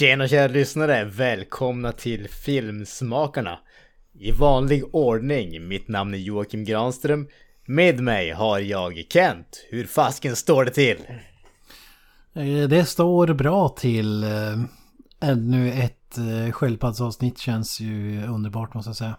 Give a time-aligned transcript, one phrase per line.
[0.00, 1.04] Tjena kära lyssnare!
[1.04, 3.58] Välkomna till Filmsmakarna!
[4.18, 7.28] I vanlig ordning, mitt namn är Joakim Granström.
[7.66, 9.66] Med mig har jag Kent.
[9.70, 10.96] Hur fasken står det till?
[12.34, 14.22] Eh, Det står bra till.
[14.22, 14.60] Eh,
[15.20, 19.16] Ännu ett eh, sköldpaddsavsnitt känns ju underbart måste jag säga.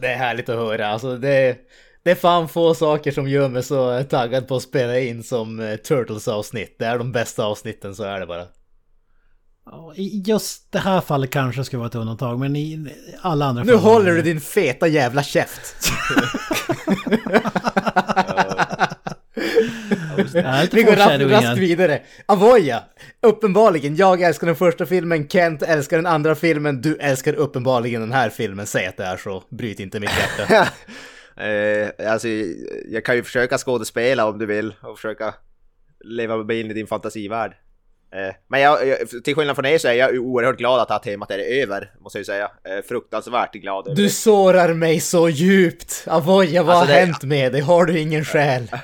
[0.00, 0.86] Det är härligt att höra.
[0.86, 1.56] Alltså det,
[2.02, 5.60] det är fan få saker som gör mig så taggad på att spela in som
[5.60, 6.76] eh, Turtles avsnitt.
[6.78, 8.46] Det är de bästa avsnitten, så är det bara.
[9.96, 12.88] I just det här fallet kanske ska vara ett undantag men i
[13.20, 13.80] alla andra Nu fall...
[13.80, 15.76] håller du din feta jävla käft!
[20.72, 20.96] Vi går
[21.28, 22.02] raskt, vidare.
[22.26, 22.82] Avoya!
[23.22, 28.12] Uppenbarligen, jag älskar den första filmen, Kent älskar den andra filmen, du älskar uppenbarligen den
[28.12, 28.66] här filmen.
[28.66, 30.68] Säg att det är så, bryt inte mitt hjärta.
[31.36, 32.28] Eh, alltså,
[32.88, 35.34] jag kan ju försöka skådespela om du vill och försöka
[36.04, 37.52] leva mig in i din fantasivärld.
[38.14, 38.78] Eh, men jag,
[39.24, 41.90] till skillnad från er så är jag oerhört glad att det här temat är över,
[42.00, 42.44] måste jag ju säga.
[42.44, 46.04] Eh, fruktansvärt glad över Du sårar mig så djupt!
[46.06, 47.60] Avoya, vad Alltså, har det- hänt med dig?
[47.60, 48.70] Har du ingen själ?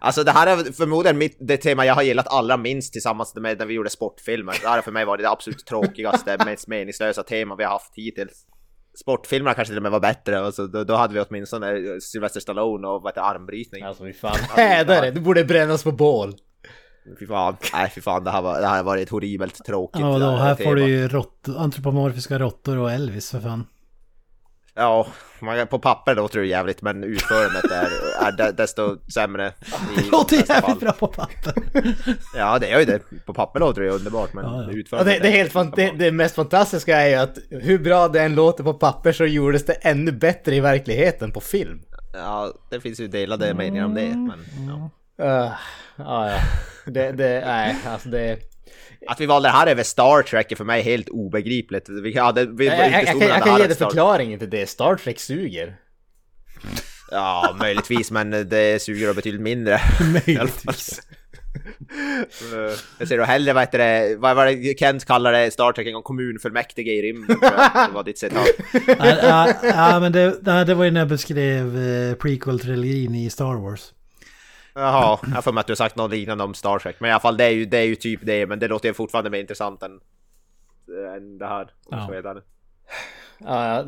[0.00, 3.58] Alltså det här är förmodligen mitt, det tema jag har gillat allra minst tillsammans med
[3.58, 4.54] när vi gjorde sportfilmer.
[4.62, 7.92] Det här har för mig varit det absolut tråkigaste, mest meningslösa tema vi har haft
[7.94, 8.32] hittills.
[9.00, 12.40] Sportfilmerna kanske till och med var bättre, och så då, då hade vi åtminstone Sylvester
[12.40, 13.82] Stallone och vad heter det, armbrytning.
[13.82, 16.34] Alltså fy fan, hädare, du borde brännas på bål.
[17.18, 20.00] Fy fan, nej fy fan, det här, var, det här har varit ett horribelt tråkigt
[20.00, 23.66] Ja, då, här får du ju rått, antropomorfiska råttor och Elvis för fan.
[24.74, 25.06] Ja,
[25.40, 27.88] man, på papper låter det jävligt men utförandet är,
[28.26, 29.52] är de- desto sämre.
[29.96, 30.78] Det låter jävligt fall.
[30.78, 31.54] bra på papper.
[32.36, 33.00] Ja, det är ju det.
[33.26, 34.68] På papper låter det ju underbart men Ja, ja.
[34.72, 37.78] Ja, utförandet det, det, är helt fan, det, det mest fantastiska är ju att hur
[37.78, 41.82] bra det än låter på papper så gjordes det ännu bättre i verkligheten på film.
[42.12, 44.08] Ja, det finns ju delade meningar om det.
[44.08, 44.90] Men, ja.
[45.24, 45.52] Uh,
[45.96, 46.38] ja, ja.
[46.86, 48.38] Det, det, nej, alltså det...
[49.06, 51.88] Att vi valde det här över Star Trek är för mig helt obegripligt.
[51.88, 54.68] Vi hade, vi Jag, jag, jag, jag det kan ge dig förklaringen till det.
[54.68, 55.76] Star Trek suger.
[57.10, 59.80] Ja, möjligtvis, men det suger betydligt mindre.
[60.26, 61.02] Möjligtvis.
[62.98, 65.86] Jag ser då hellre, vad heter det, vad var det Kent kallade det Star Trek
[65.86, 67.38] en gång, kommunfullmäktige i rymden.
[67.40, 68.46] Det var ditt citat.
[68.86, 73.54] ja, ja, ja, men det, det var ju när jag beskrev eh, prequel-trilogin i Star
[73.54, 73.92] Wars.
[74.76, 76.96] Jaha, jag för mig att du har sagt något liknande om Star Trek.
[76.98, 78.88] Men i alla fall, det är ju, det är ju typ det, men det låter
[78.88, 80.00] ju fortfarande mer intressant än,
[81.16, 81.70] än det här.
[81.90, 82.22] Ja.
[82.24, 82.42] Ja,
[83.38, 83.84] ja,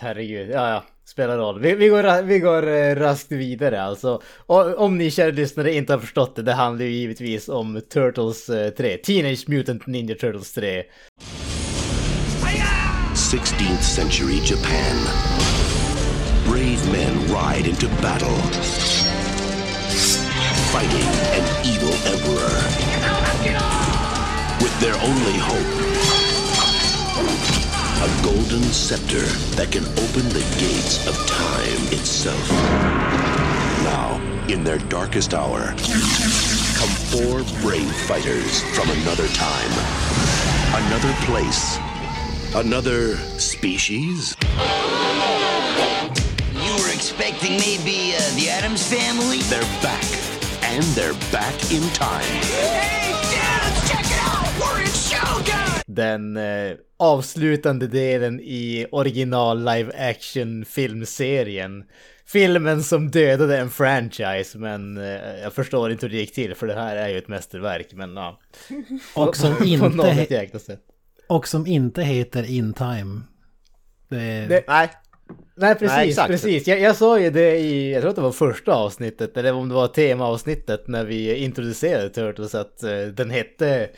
[0.00, 0.50] herregud.
[0.50, 0.84] Ja, ja.
[1.04, 1.60] Spelar roll.
[1.60, 4.22] Vi, vi går, vi går eh, raskt vidare alltså.
[4.46, 8.48] Och, om ni kära lyssnare inte har förstått det, det handlar ju givetvis om Turtles
[8.48, 8.96] eh, 3.
[8.96, 10.82] Teenage Mutant Ninja Turtles 3.
[13.14, 14.96] 16th century Japan.
[16.46, 18.38] Brave men ride into battle,
[20.74, 21.06] fighting
[21.38, 22.50] an evil emperor.
[24.60, 25.72] With their only hope,
[28.02, 29.24] a golden scepter
[29.54, 32.50] that can open the gates of time itself.
[33.84, 34.18] Now,
[34.48, 35.62] in their darkest hour,
[36.74, 39.72] come four brave fighters from another time,
[40.86, 41.78] another place,
[42.56, 44.34] another species.
[46.66, 49.38] You were expecting maybe uh, the Adams family?
[49.42, 50.02] They're back,
[50.72, 52.22] and they're back in time.
[52.22, 54.48] Hey, kids, check it out!
[54.60, 55.80] We're in Shogun!
[55.86, 61.84] Den eh, avslutande delen i original live action filmserien.
[62.26, 66.66] Filmen som dödade en franchise, men eh, jag förstår inte hur det gick till för
[66.66, 68.40] det här är ju ett mästerverk, men ja.
[69.14, 70.26] Och som inte,
[71.28, 73.20] och som inte heter In Time.
[74.08, 74.90] Det, Det- Nej,
[75.56, 76.30] Nej precis, Nej, exakt.
[76.30, 76.66] precis.
[76.66, 79.68] Jag, jag sa ju det i, jag tror att det var första avsnittet, eller om
[79.68, 83.88] det var temaavsnittet när vi introducerade Turtles, att eh, den hette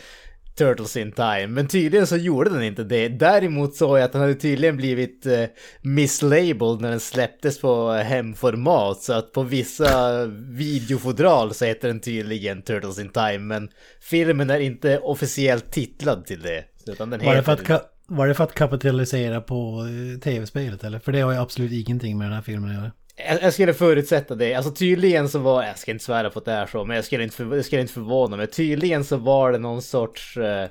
[0.56, 1.46] Turtles in Time.
[1.46, 3.08] Men tydligen så gjorde den inte det.
[3.08, 5.44] Däremot såg jag att den hade tydligen blivit eh,
[5.82, 9.02] mislabeled när den släpptes på hemformat.
[9.02, 13.38] Så att på vissa videofodral så heter den tydligen Turtles in Time.
[13.38, 13.68] Men
[14.00, 16.64] filmen är inte officiellt titlad till det.
[16.86, 20.98] Utan den för heter var det för att kapitalisera på eh, tv-spelet eller?
[20.98, 22.92] För det har ju absolut ingenting med den här filmen att göra.
[23.28, 24.54] Jag, jag skulle förutsätta det.
[24.54, 27.04] Alltså tydligen så var, jag ska inte svära på att det är så, men jag
[27.04, 28.46] skulle inte, för, jag skulle inte förvåna mig.
[28.46, 30.68] Tydligen så var det någon sorts, eh,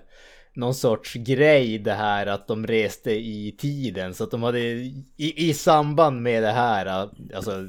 [0.54, 4.14] någon sorts grej det här att de reste i tiden.
[4.14, 7.68] Så att de hade, i, i samband med det här, eh, alltså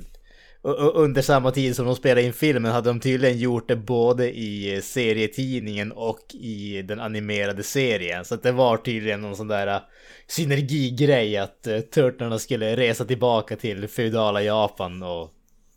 [0.74, 4.80] under samma tid som de spelade in filmen hade de tydligen gjort det både i
[4.82, 8.24] serietidningen och i den animerade serien.
[8.24, 9.80] Så att det var tydligen någon sån där äh,
[10.26, 15.30] synergigrej att uh, Turtlarna skulle resa tillbaka till feudala Japan och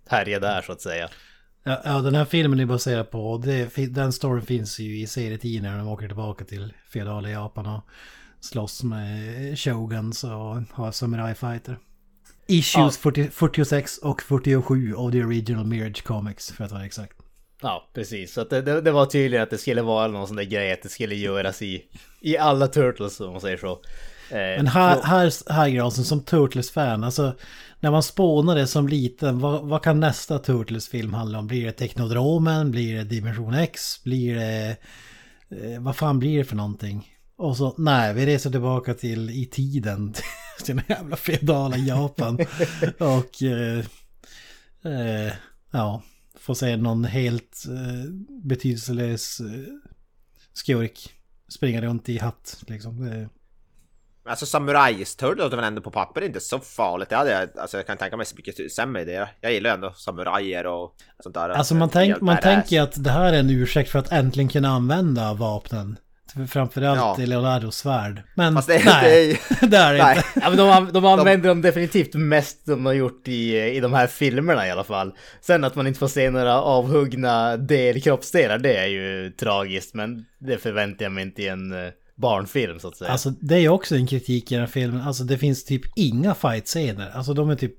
[0.08, 1.10] härja där så att säga.
[1.64, 5.72] Ja, ja, den här filmen är baserad på, det, den storyn finns ju i serietidningen
[5.72, 7.84] när de åker tillbaka till feodala Japan och
[8.40, 11.78] slåss med shoguns och har samurajfighter.
[12.50, 17.14] Issues 40, 46 och 47 av the original Mirage Comics för att vara exakt.
[17.62, 18.34] Ja, precis.
[18.34, 20.82] Så det, det, det var tydligen att det skulle vara någon sån där grej att
[20.82, 21.84] det skulle göras i,
[22.22, 23.72] i alla Turtles om man säger så.
[23.72, 27.34] Eh, Men här, här, här Granström, som Turtles-fan, alltså
[27.80, 31.48] när man spånade som liten, vad, vad kan nästa Turtles-film handla om?
[31.48, 32.72] Blir det Technodromen?
[32.72, 34.04] Blir det Dimension X?
[34.04, 34.78] Blir det...
[35.52, 37.08] Eh, vad fan blir det för någonting?
[37.38, 40.14] Och så, nej, vi reser tillbaka till i tiden,
[40.66, 42.40] den jävla feodala Japan.
[42.98, 43.44] Och...
[43.44, 43.86] Eh,
[44.84, 45.34] eh,
[45.72, 46.02] ja,
[46.36, 48.12] får se någon helt eh,
[48.44, 49.74] betydelselös eh,
[50.54, 51.14] skurk
[51.50, 53.06] springa runt i hatt, liksom.
[53.06, 53.30] Det,
[54.30, 57.10] Alltså samurajsturtles låter väl ändå på papper inte så farligt.
[57.10, 59.34] Det hade jag, alltså jag kan tänka mig så mycket sämre idéer.
[59.42, 61.50] Jag gillar ju ändå samurajer och sånt där.
[61.50, 64.70] Alltså man, tänk, man tänker att det här är en ursäkt för att äntligen kunna
[64.70, 65.98] använda vapnen.
[66.50, 67.18] Framförallt Ja.
[67.20, 68.24] i Leonardos svärd.
[68.36, 70.18] Men Fast det, nej, det är det är nej.
[70.18, 70.28] inte.
[70.42, 74.08] Ja, men de, de använder dem definitivt mest de har gjort i, i de här
[74.08, 75.14] filmerna i alla fall.
[75.42, 79.94] Sen att man inte får se några avhuggna del, kroppsdelar, det är ju tragiskt.
[79.94, 83.12] Men det förväntar jag mig inte i en eh, barnfilm så att säga.
[83.12, 85.02] Alltså det är ju också en kritik i den här filmen.
[85.02, 87.12] Alltså det finns typ inga fight-scener.
[87.14, 87.76] Alltså de är typ...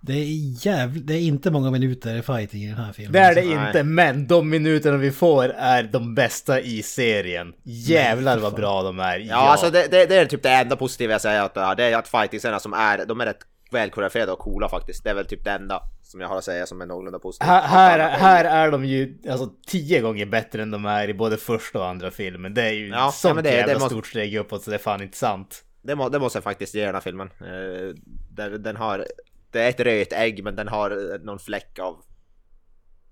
[0.00, 1.06] Det är jävligt...
[1.06, 3.12] Det är inte många minuter fighting i den här filmen.
[3.12, 3.40] det är det.
[3.56, 3.66] Nej.
[3.66, 7.52] inte, men de minuterna vi får är de bästa i serien.
[7.62, 9.18] Jävlar vad bra de är.
[9.18, 11.74] Ja, alltså det, det, det är typ det enda positiva jag säger att det är,
[11.74, 13.38] det är att fighting som är, de är rätt
[13.70, 15.04] väl koreograferade och coola faktiskt.
[15.04, 17.48] Det är väl typ det enda som jag har att säga som är någorlunda positivt.
[17.48, 21.36] Här, här, här är de ju alltså tio gånger bättre än de är i både
[21.36, 22.54] första och andra filmen.
[22.54, 24.76] Det är ju Ja, sånt ja, det- jävla det måste- stort steg uppåt så det
[24.76, 25.64] är fan inte sant.
[25.82, 27.30] Det, må, det måste jag faktiskt ge den här filmen.
[27.40, 27.94] Eh,
[28.30, 29.06] den, den har,
[29.50, 32.04] det är ett röt ägg men den har eh, någon fläck av...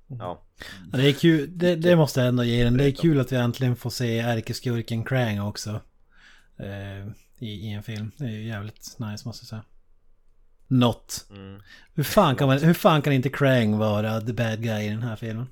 [0.09, 0.43] Ja.
[0.93, 2.77] Ja, Det är kul, det, det måste jag ändå ge den.
[2.77, 5.81] Det är kul att vi äntligen får se ärkeskurken Krang också.
[6.59, 7.06] Eh,
[7.38, 8.12] i, I en film.
[8.17, 9.65] Det är ju jävligt nice måste jag säga.
[10.69, 11.27] Not.
[11.31, 11.61] Mm.
[11.94, 15.03] Hur, fan kan man, hur fan kan inte Krang vara the bad guy i den
[15.03, 15.47] här filmen?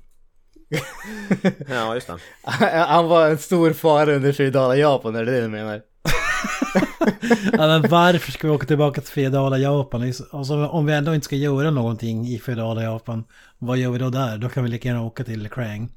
[1.69, 2.17] ja, just det.
[2.87, 5.81] Han var en stor fara under feudala Japan, är det det du menar?
[7.51, 10.13] Ja, men varför ska vi åka tillbaka till feodala Japan?
[10.31, 13.23] Alltså, om vi ändå inte ska göra någonting i feodala Japan,
[13.57, 14.37] vad gör vi då där?
[14.37, 15.91] Då kan vi lika gärna åka till Krang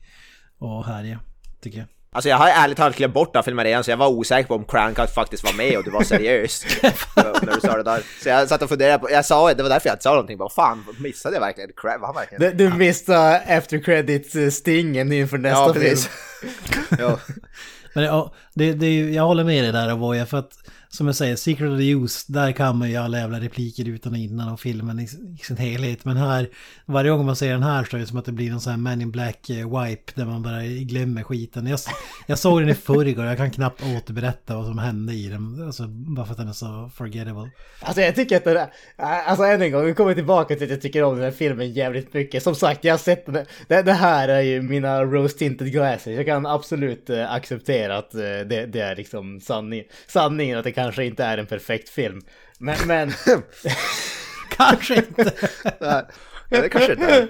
[0.59, 1.21] och härja,
[1.61, 1.87] tycker jag.
[2.13, 4.55] Alltså jag har ärligt talat glömt bort den filmen redan så jag var osäker på
[4.55, 6.65] om Crank faktiskt var med och du var seriös.
[7.17, 8.03] när du sa det där.
[8.23, 10.39] Så jag satt och funderade på, jag sa det var därför jag inte sa någonting.
[10.39, 11.71] Vad fan, missade jag verkligen?
[11.77, 12.57] Crank, var verkligen?
[12.57, 15.85] Du, du missade efter credits-stingen inför nästa ja, film.
[15.85, 16.11] precis.
[16.99, 17.19] ja.
[17.95, 20.53] Men ja, det, det, jag håller med dig där Avoya för att
[20.91, 24.13] som jag säger, Secret of the Use, där kan man ju alla jävla repliker utan
[24.13, 26.05] och innan och filmen i, i sin helhet.
[26.05, 26.49] Men här,
[26.87, 28.71] varje gång man ser den här så är det som att det blir någon sån
[28.71, 31.67] här Man in Black eh, wipe där man bara glömmer skiten.
[31.67, 31.79] Jag,
[32.27, 35.67] jag såg den i förrgår och jag kan knappt återberätta vad som hände i den.
[35.67, 37.51] Alltså bara för att den är så forgettable.
[37.81, 40.71] Alltså jag tycker att den där, alltså än en gång, vi kommer tillbaka till att
[40.71, 42.43] jag tycker om den här filmen jävligt mycket.
[42.43, 46.07] Som sagt, jag har sett den, det, det här är ju mina rose tinted glasses.
[46.17, 50.78] Jag kan absolut eh, acceptera att eh, det, det är liksom sanning, sanningen att det
[50.79, 52.21] kanske inte är en perfekt film.
[52.59, 53.13] Men, men
[54.57, 55.33] Kanske inte!
[56.51, 57.29] Nej, det kanske inte är.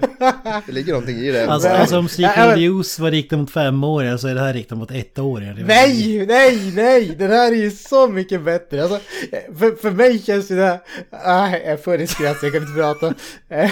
[0.65, 1.47] Det ligger någonting i det.
[1.47, 4.77] Alltså, alltså om Secret Ja, Use var riktat mot femåringar så är det här riktat
[4.77, 5.53] mot ettåringar.
[5.53, 8.83] Det nej, nej, nej, den här är ju så mycket bättre.
[8.83, 8.99] Alltså,
[9.59, 10.79] för, för mig känns det där,
[11.25, 13.13] ah, jag får i skratt jag kan inte prata.
[13.49, 13.69] Men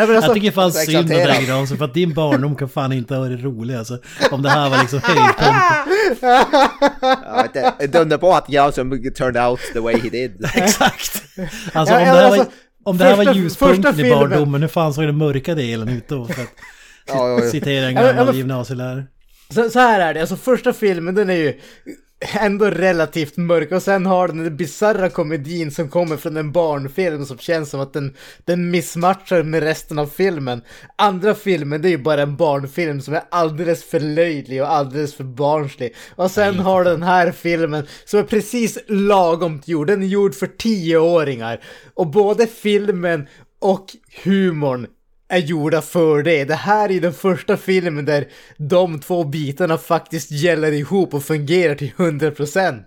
[0.00, 2.92] alltså- Jag tycker fan alltså, synd om dig Granström för att din barndom kan fan
[2.92, 3.98] inte ha varit rolig alltså.
[4.30, 5.54] Om det här var liksom höjdpunkten.
[7.00, 10.44] Ja, det, det undrar på att Jansson turned out the way he did.
[10.54, 11.22] Exakt!
[11.72, 12.52] Alltså Ja, om ja, det här var, alltså,
[12.84, 16.26] om det här var ljuspunkten i barndomen, hur fan såg den mörka delen ut då?
[16.26, 16.48] För att
[17.06, 17.50] Ja, ja, ja.
[17.50, 19.04] citera en gammal gymnasielärare.
[19.50, 21.60] Så, så här är det, alltså första filmen den är ju
[22.20, 27.26] ändå relativt mörk och sen har den den bisarra komedin som kommer från en barnfilm
[27.26, 30.62] som känns som att den, den missmatchar med resten av filmen.
[30.96, 35.14] Andra filmen det är ju bara en barnfilm som är alldeles för löjlig och alldeles
[35.14, 35.94] för barnslig.
[36.16, 40.34] Och sen har du den här filmen som är precis lagom gjord, den är gjord
[40.34, 41.60] för tioåringar.
[41.94, 43.28] Och både filmen
[43.60, 43.86] och
[44.24, 44.86] humorn
[45.30, 46.44] är gjorda för det.
[46.44, 51.74] Det här är den första filmen där de två bitarna faktiskt gäller ihop och fungerar
[51.74, 52.82] till 100%.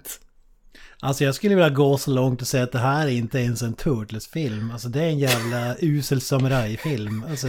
[1.00, 3.62] Alltså jag skulle vilja gå så långt och säga att det här är inte ens
[3.62, 4.72] en Turtles-film.
[4.72, 7.26] Alltså det är en jävla usel samurajfilm.
[7.30, 7.48] Alltså...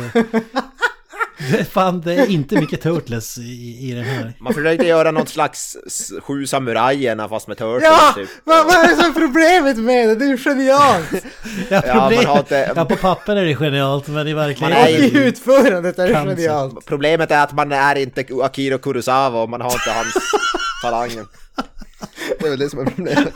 [1.71, 4.33] Fan, det är inte mycket Turtles i, i den här.
[4.41, 5.77] Man försökte göra något slags
[6.23, 8.13] Sju samurajerna fast med turtles Ja!
[8.17, 8.29] typ.
[8.45, 10.15] Vad, vad är det som är problemet med det?
[10.15, 11.11] Det är ju genialt!
[11.71, 14.81] Ja, Ja, man problem, har inte- ja, på papper är det genialt, men i verkligheten...
[14.83, 16.37] Man är Och i utförandet är det Cancer.
[16.37, 16.87] genialt.
[16.87, 20.15] Problemet är att man är inte Akira Kurosawa och man har inte hans
[20.83, 21.27] talangen.
[22.41, 23.33] Det är väl det som är problemet.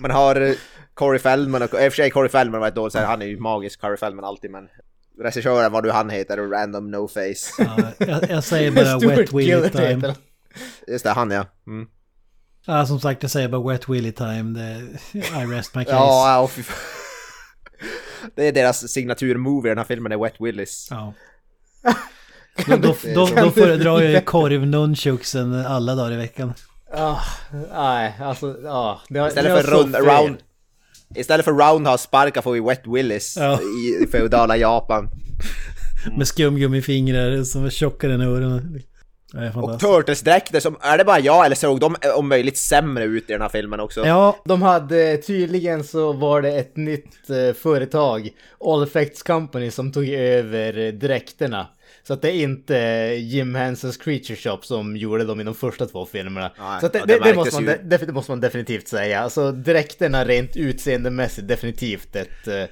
[0.00, 0.54] Man har eh,
[0.94, 3.40] Corey Feldman och, i och för sig Corey Feldman var ett dåligt han är ju
[3.40, 4.64] magisk Corey Feldman alltid men
[5.20, 7.54] regissören vad nu han heter, Random No Face.
[7.58, 10.14] Ja, jag, jag säger bara Wet Willy Time.
[10.88, 11.46] Just det, han ja.
[11.66, 11.86] Mm.
[12.66, 14.42] Ja, som sagt, jag säger bara Wet Willy Time.
[14.42, 14.80] Det,
[15.18, 15.96] I rest my case.
[15.96, 16.62] Ja, ja, fy.
[18.34, 20.88] Det är deras signaturmovie i den här filmen, är Wet Willis.
[20.90, 21.12] Ja.
[22.66, 26.54] Då, då, då, då föredrar jag ju korv nunchuksen alla dagar i veckan.
[26.92, 27.20] Ah,
[27.74, 29.00] nej, alltså, ja.
[29.08, 30.36] det har- Istället för rund, round,
[31.16, 33.58] istället för roundhouse sparkar får vi Wet Willis Ja.
[34.02, 35.08] i feudala Japan.
[36.16, 38.80] Med skumgummifingrar som är tjockare än öronen.
[39.54, 39.80] Och.
[39.80, 43.42] Turtles-dräkter som, är det bara jag eller såg de om möjligt sämre ut i den
[43.42, 44.06] här filmen också?
[44.06, 48.28] Ja, De hade, tydligen så var det ett nytt eh, företag,
[48.64, 51.66] All Effects Company, som tog över eh, dräkterna.
[52.06, 52.76] Så att det är inte
[53.18, 56.52] Jim Hensons Creature Shop som gjorde dem i de första två filmerna.
[56.58, 59.20] Nej, så det, ja, det, det måste man, det måste man definitivt säga.
[59.20, 62.64] Alltså dräkterna rent utseendemässigt definitivt ett, eh,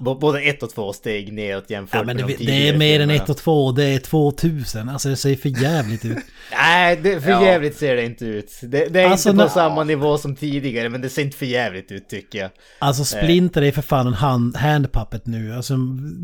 [0.00, 3.00] både ett och två steg neråt jämfört ja men med det, de det är mer
[3.00, 4.88] än ett och två, det är 2000.
[4.88, 6.18] Alltså det ser för jävligt ut.
[6.52, 7.44] Nej, det, för Ja.
[7.46, 8.52] jävligt ser det inte ut.
[8.62, 11.36] Det, det är Alltså, inte på när- samma nivå som tidigare, men det ser inte
[11.36, 12.50] för jävligt ut tycker jag.
[12.78, 15.54] Alltså Splinter är för fan en hand, handpuppet nu.
[15.54, 15.76] Alltså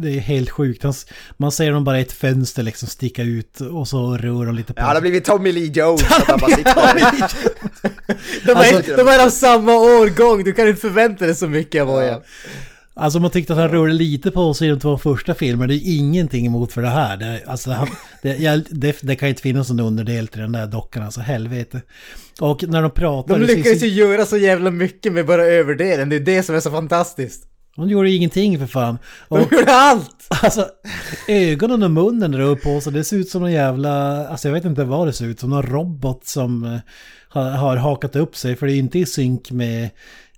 [0.02, 0.82] det är helt sjukt.
[0.82, 0.94] Han,
[1.36, 4.74] man ser dem bara i ett fönster liksom sticka ut och så rör de lite
[4.74, 6.02] på Ja, han har blivit Tommy Lee Jones.
[8.46, 11.82] De är, Alltså- de är av samma årgång, du kan inte förvänta dig så mycket
[11.82, 12.20] av Oja.
[12.96, 15.66] Alltså man tyckte att han rörde lite på sig i de två första filmerna.
[15.66, 17.16] Det är ingenting emot för det här.
[17.16, 17.88] Det, alltså, han,
[18.22, 21.82] det, jag, det, det kan inte finnas någon underdel till den där dockan, alltså helvete.
[22.40, 23.38] Och när de pratar...
[23.38, 26.60] De lyckades ju göra så jävla mycket med bara överdelen, det är det som är
[26.60, 27.48] så fantastiskt.
[27.76, 28.98] De gjorde ingenting för fan.
[29.28, 30.26] De Och gjorde allt!
[30.42, 30.68] alltså
[31.28, 32.92] ögonen och munnen rör på sig.
[32.92, 34.26] Det ser ut som någon jävla...
[34.28, 35.50] Alltså jag vet inte vad det ser ut som.
[35.50, 36.78] Någon robot som eh,
[37.28, 38.56] har, har hakat upp sig.
[38.56, 39.90] För det är inte i synk med,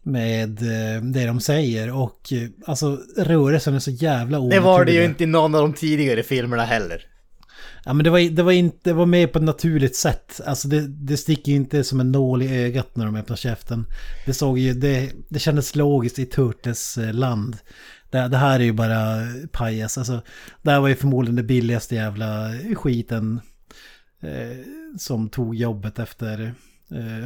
[0.07, 1.93] med eh, det de säger.
[1.95, 4.63] Och eh, alltså rörelsen är så jävla Det onaturlig.
[4.63, 7.03] var det ju inte i någon av de tidigare filmerna heller.
[7.85, 10.41] Ja men det var, det var inte, det var mer på ett naturligt sätt.
[10.47, 13.87] Alltså det, det sticker ju inte som en nål i ögat när de öppnar käften.
[14.27, 17.57] Det såg ju, det, det kändes logiskt i Turtles eh, land.
[18.11, 19.99] Det, det här är ju bara pajas.
[19.99, 20.23] Alltså,
[20.63, 23.41] det här var ju förmodligen det billigaste jävla skiten
[24.23, 24.57] eh,
[24.99, 26.55] som tog jobbet efter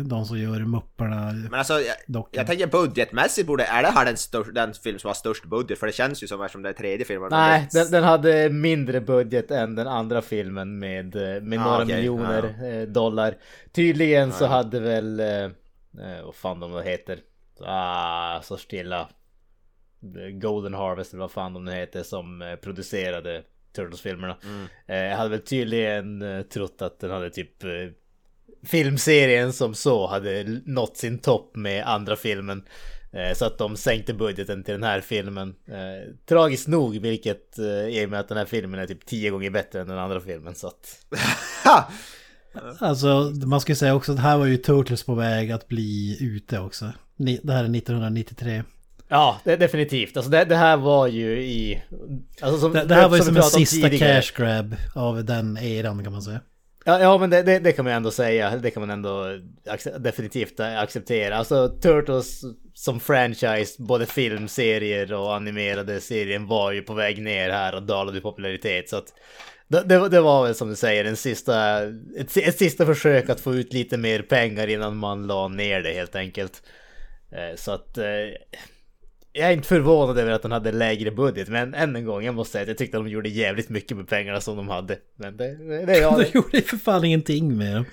[0.04, 1.32] de som gör mupparna.
[1.32, 5.08] Men alltså, jag, jag tänker budgetmässigt borde, är det här den, störst, den film som
[5.08, 5.78] har störst budget?
[5.78, 7.28] För det känns ju som eftersom det är tredje filmen.
[7.30, 11.82] Nej, den, den hade mindre budget än den andra filmen med, eh, med Ah, några
[11.82, 13.34] okej, miljoner eh, dollar.
[13.72, 17.18] Tydligen så hade väl, eh, eh, vad fan de heter,
[17.60, 19.08] ah, så stilla.
[20.32, 24.36] Golden Harvest eller vad fan de nu heter som eh, producerade Turtles-filmerna.
[24.86, 27.70] Eh, hade väl tydligen eh, trott att den hade typ eh,
[28.64, 32.62] filmserien som så hade nått sin topp med andra filmen.
[33.12, 35.54] Eh, Så att de sänkte budgeten till den här filmen.
[35.68, 39.30] Eh, tragiskt nog, vilket eh, i och med att den här filmen är typ tio
[39.30, 40.54] gånger bättre än den andra filmen.
[40.54, 41.06] Så att...
[42.78, 46.18] Alltså man ska ju säga också att här var ju Turtles på väg att bli
[46.20, 46.92] ute också.
[47.16, 48.62] Det här är 1993.
[49.08, 50.16] Ja, det, definitivt.
[50.16, 51.82] Alltså det, det här var ju i...
[52.40, 54.22] Alltså som, Det, det här var ju vi som en sista tidigare.
[54.22, 56.40] cash grab av den eran kan man säga.
[56.90, 58.56] Ja, ja men det, det, det kan man ändå säga.
[58.56, 59.38] Det kan man ändå
[59.98, 61.36] definitivt acceptera.
[61.36, 62.40] Alltså Turtles
[62.74, 68.18] som franchise, både filmserier och animerade serien var ju på väg ner här och dalade
[68.18, 68.88] i popularitet.
[68.88, 69.14] Så att
[69.68, 71.82] det, det, var- väl som du säger en sista,
[72.18, 75.92] ett, ett sista försök att få ut lite mer pengar innan man la ner det
[75.92, 76.62] helt enkelt.
[77.32, 78.04] Eh, så att eh,
[79.40, 82.34] jag är inte förvånad över att den hade lägre budget, men än en gång, jag
[82.34, 84.96] måste säga att jag tyckte att de gjorde jävligt mycket med pengarna som de hade.
[85.16, 86.18] Men det, det, det jag.
[86.18, 87.84] De gjorde ju för fan ingenting med dem.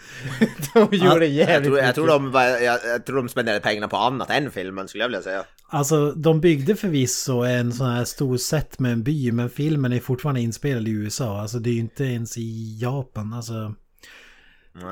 [0.90, 1.96] De gjorde Jag jävligt tror, jag, mycket.
[1.96, 2.32] tror de,
[2.64, 5.44] jag, jag tror de spenderade pengarna på annat än filmen skulle jag vilja säga.
[5.70, 10.00] Alltså de byggde förvisso en sån här stor set med en by men filmen är
[10.00, 11.42] fortfarande inspelad i USA.
[11.42, 13.34] Alltså det är ju inte ens i Japan.
[13.34, 13.74] Alltså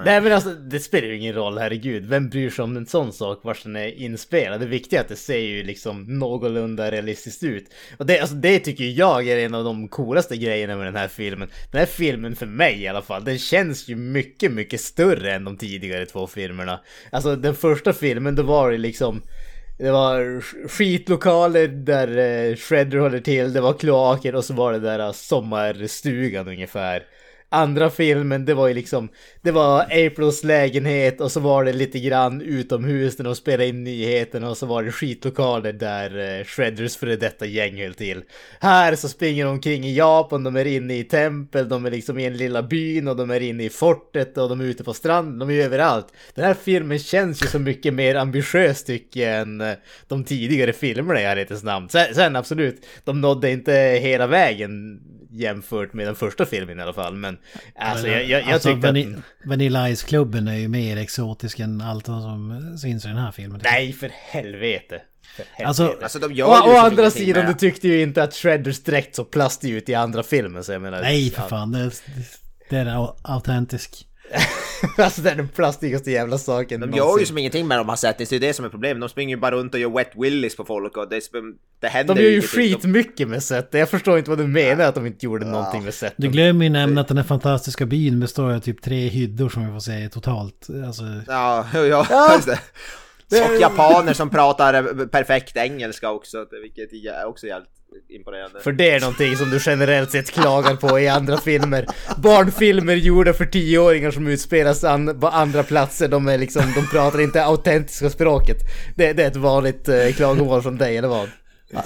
[0.05, 2.05] Nej men alltså det spelar ju ingen roll, herregud.
[2.05, 4.59] Vem bryr sig om en sån sak vars den är inspelad?
[4.59, 7.73] Det viktiga är att det ser ju liksom någorlunda realistiskt ut.
[7.97, 11.07] Och det, alltså, det tycker jag är en av de coolaste grejerna med den här
[11.07, 11.49] filmen.
[11.71, 15.43] Den här filmen för mig i alla fall, den känns ju mycket, mycket större än
[15.43, 16.79] de tidigare två filmerna.
[17.11, 19.21] Alltså den första filmen, då var det liksom
[19.77, 24.79] det var skitlokaler där eh, Shredder håller till, det var kloaker och så var det
[24.79, 27.03] där eh, sommarstugan ungefär.
[27.55, 29.09] Andra filmen, det var ju liksom,
[29.41, 33.83] det var Aprils lägenhet och så var det lite grann utomhus när de spelade in
[33.83, 38.23] nyheterna och så var det skitlokaler där eh, Shredders före detta gäng höll till.
[38.59, 42.19] Här så springer de omkring i Japan, de är inne i tempel, de är liksom
[42.19, 44.93] i en lilla byn och de är inne i fortet och de är ute på
[44.93, 46.07] stranden, de är överallt.
[46.35, 49.73] Den här filmen känns ju så mycket mer ambitiös tycker jag än eh,
[50.07, 51.89] de tidigare filmerna i ärlighetens namn.
[51.89, 53.71] Sen, sen absolut, de nådde inte
[54.01, 55.01] hela vägen
[55.39, 57.15] jämfört med den första filmen i alla fall.
[57.15, 57.37] Men
[57.75, 59.47] alltså jag, jag, jag alltså, tyckte Vani att...
[59.49, 63.61] Vanilla Ice-klubben är ju mer exotisk än allt som syns i den här filmen.
[63.63, 65.01] Nej, för helvete.
[65.35, 65.67] För helvete.
[65.67, 68.83] Alltså- Alltså de gör Å, å andra sidan, med du tyckte ju inte att Shredders
[68.83, 70.63] dräkt så plastig ut i andra filmen.
[70.63, 71.91] Så jag menar, Nej för fan, det,
[72.69, 74.07] det är au- autentisk.
[74.97, 77.11] alltså det är den plastigaste jävla saken De någonsin.
[77.11, 79.01] gör ju som ingenting med de här settings, det är det som är problemet.
[79.01, 81.21] De springer ju bara runt och gör wet willies på folk och det,
[81.79, 83.69] det händer De gör ju skitmycket med set.
[83.71, 86.13] Jag förstår inte vad du menar att de inte gjorde någonting med set.
[86.17, 89.65] Du glömmer ju nämna att den här fantastiska byn består av typ tre hyddor som
[89.65, 90.67] vi får se totalt.
[90.87, 92.59] Alltså, Ja, ja, det.
[93.41, 97.69] Och japaner som pratar perfekt engelska också, vilket är också jävligt
[98.09, 98.59] imponerande.
[98.59, 101.85] För det är någonting som du generellt sett klagar på i andra filmer.
[102.17, 107.21] Barnfilmer gjorda för tioåringar som utspelas an, på andra platser, de är liksom, de pratar
[107.21, 108.57] inte autentiska språket.
[108.95, 111.29] Det, det är ett vanligt eh, klagomål från dig, eller vad?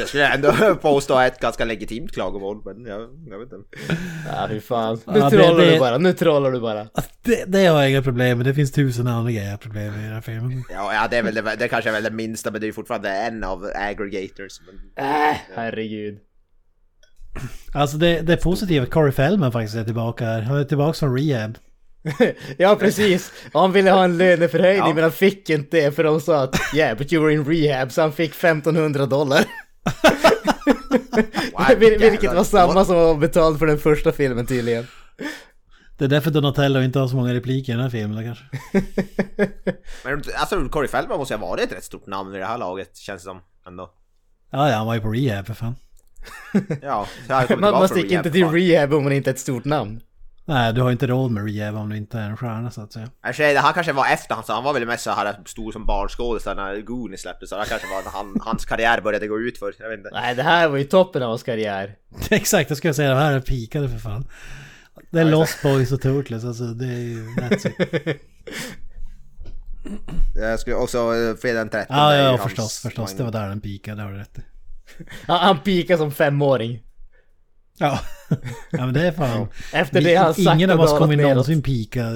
[0.00, 3.78] Det skulle jag ändå påstå är ett ganska legitimt klagomål, men jag, jag vet inte.
[4.26, 5.00] Ja, fy fan.
[5.06, 6.86] Nu Ja, trollar det- du bara, nu trollar du bara.
[7.22, 8.46] det, det har jag inga problem med.
[8.46, 10.64] Det finns tusen andra grejer jag har problem med i den här filmen.
[10.70, 12.68] Ja, ja det, är väl det, det kanske är väl det minsta, men det är
[12.68, 14.60] ju fortfarande en av aggregators.
[14.66, 15.04] Men...
[15.30, 16.18] Äh, herregud.
[17.74, 20.42] Alltså det, det är positivt att Corey Feldman faktiskt är tillbaka här.
[20.42, 21.58] Han är tillbaka från rehab.
[22.58, 23.32] ja, precis.
[23.52, 24.94] Han ville ha en löneförhöjning, Ja.
[24.94, 27.92] men han fick inte det för de sa att yeah, but you were in rehab,
[27.92, 29.44] så han fick 1500 dollar.
[31.76, 34.86] Vil- Vilket var samma som var betalt för den första filmen tydligen.
[35.98, 38.44] Det är därför Donatello inte har så många repliker i den här filmen kanske.
[40.04, 42.58] Men alltså Corey Feldman måste ju ha varit ett rätt stort namn i det här
[42.58, 43.40] laget, känns det som.
[43.66, 43.90] Ändå.
[44.52, 45.74] Ja, ja, han var ju på rehab för fan.
[46.82, 50.00] Ja, Man, man sticker rehab, inte till rehab om man inte är ett stort namn.
[50.50, 52.92] Nej, du har inte råd med rehab om du inte är en stjärna så att
[52.92, 53.10] säga.
[53.22, 55.72] Kanske, det här kanske var efter han, så han var väl mest så här stor
[55.72, 59.26] som barnskådis när Goonies släpptes, så det här kanske var när han, hans karriär började
[59.26, 59.74] gå ut för.
[59.78, 60.10] Jag vet inte.
[60.12, 61.94] Nej, det här var ju toppen av hans karriär.
[62.30, 64.24] Exakt, jag skulle säga det här är pikade för fan.
[65.10, 67.24] Det är Lost Boys och Turtles, alltså det är ju...
[67.24, 68.20] That's it.
[70.34, 73.14] Jag skulle också, eh, fredag den 13 Ja, ju ja, förstås, förstås.
[73.14, 74.42] Det var där den pikade, det har du rätt i.
[75.26, 76.82] Han, han pikade som femåring.
[77.80, 78.00] Ja.
[78.70, 79.48] ja, men det är fan...
[79.72, 82.06] Efter det har han sakta Ingen av oss kommer någonsin pika,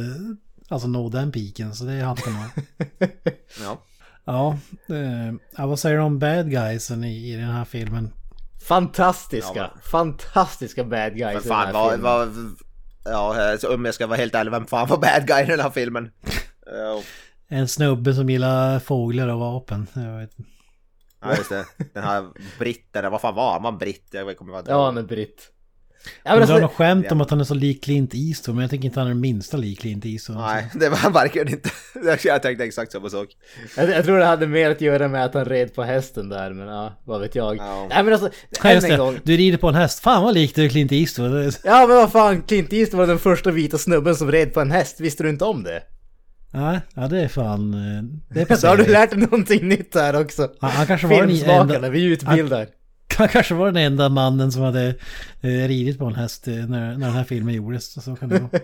[0.68, 2.48] alltså nå den piken, så det är han som har.
[3.62, 3.83] Ja.
[4.24, 8.11] Ja, eh, ja, vad säger du om bad guysen i, i den här filmen?
[8.68, 12.12] Fantastiska, Ja, fantastiska bad guys Men i den här fan vad, filmen.
[13.05, 15.46] vad, ja, så om jag ska vara helt ärlig, vem fan var bad guy i
[15.46, 16.11] den här filmen?
[17.48, 19.87] En snubbe som gillar fåglar och vapen.
[19.94, 20.38] Jag vet.
[20.38, 20.50] inte.
[21.22, 22.24] Ja just det, den här
[22.59, 23.62] britten, vad fan var han?
[23.62, 24.09] Var han britt?
[24.11, 25.50] Jag kommer inte Ja, han är britt.
[26.23, 28.71] Ja, Men alltså, något skämt om att han är så lik Clint Eastwood, men jag
[28.71, 30.38] tycker inte han är det minsta lik Clint Eastwood.
[30.38, 31.71] Nej, det var han verkligen inte.
[32.25, 33.29] Jag tänkte exakt samma sak.
[33.77, 36.53] jag, jag tror det hade mer att göra med att han red på hästen där,
[36.53, 37.57] men ja, vad vet jag.
[37.57, 37.87] Ja.
[37.90, 38.29] Nej men alltså,
[38.62, 39.19] Ja, än en gång.
[39.23, 40.01] Du rider på en häst.
[40.01, 41.55] Fan vad likt du är Clint Eastwood.
[41.64, 44.71] Ja men vad fan, Clint Eastwood var den första vita snubben som red på en
[44.71, 45.83] häst, visste du inte om det?
[46.53, 47.75] Ja, ja det är fan...
[47.75, 50.49] eh, Det är Så har du lärt dig någonting nytt här också.
[50.61, 52.59] Han, han, kanske var den Filmsmakarna, enda, vi utbildar.
[52.59, 52.67] han
[53.16, 54.94] han kanske var den enda mannen som hade
[55.40, 58.05] eh, ridit på en häst eh, när, när den här filmen gjordes.
[58.05, 58.50] Så kan det vara.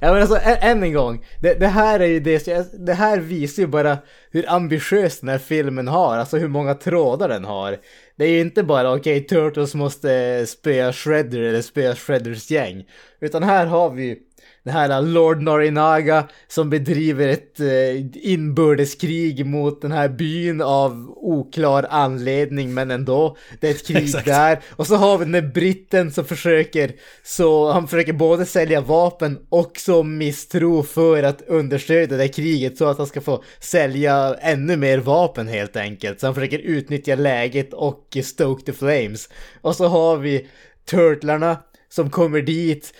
[0.00, 2.46] Ja men alltså än en gång, det, det här är ju det,
[2.86, 3.98] det här visar ju bara
[4.30, 7.78] hur ambitiös den här filmen har, alltså hur många trådar den har.
[8.16, 12.84] Det är ju inte bara okej, Turtles måste eh, spöa Shredder eller spöa Shredders gäng.
[13.20, 14.16] Utan här har vi ju
[14.64, 21.86] den här Lord Norinaga som bedriver ett eh, inbördeskrig mot den här byn av oklar
[21.90, 23.36] anledning men ändå.
[23.60, 24.26] Det är ett krig Exakt.
[24.26, 24.60] där.
[24.70, 29.72] Och så har vi den britten som försöker, så han försöker både sälja vapen och
[29.78, 34.98] så misstro för att understödja det kriget så att han ska få sälja ännu mer
[34.98, 36.20] vapen helt enkelt.
[36.20, 39.28] Så han försöker utnyttja läget och stoke the flames.
[39.60, 40.48] Och så har vi
[40.90, 41.56] Turtlarna
[41.88, 42.94] som kommer dit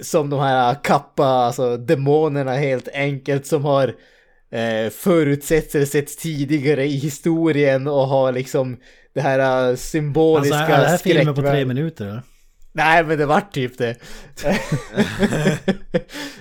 [0.00, 3.94] som de här kappa, alltså demonerna helt enkelt som har
[4.50, 8.76] eh, förutsetts eller setts tidigare i historien och har liksom
[9.14, 12.22] det här eh, Alltså symboliska är det här filmen på tre minuter eller?
[12.72, 13.96] Nej men det vart typ det.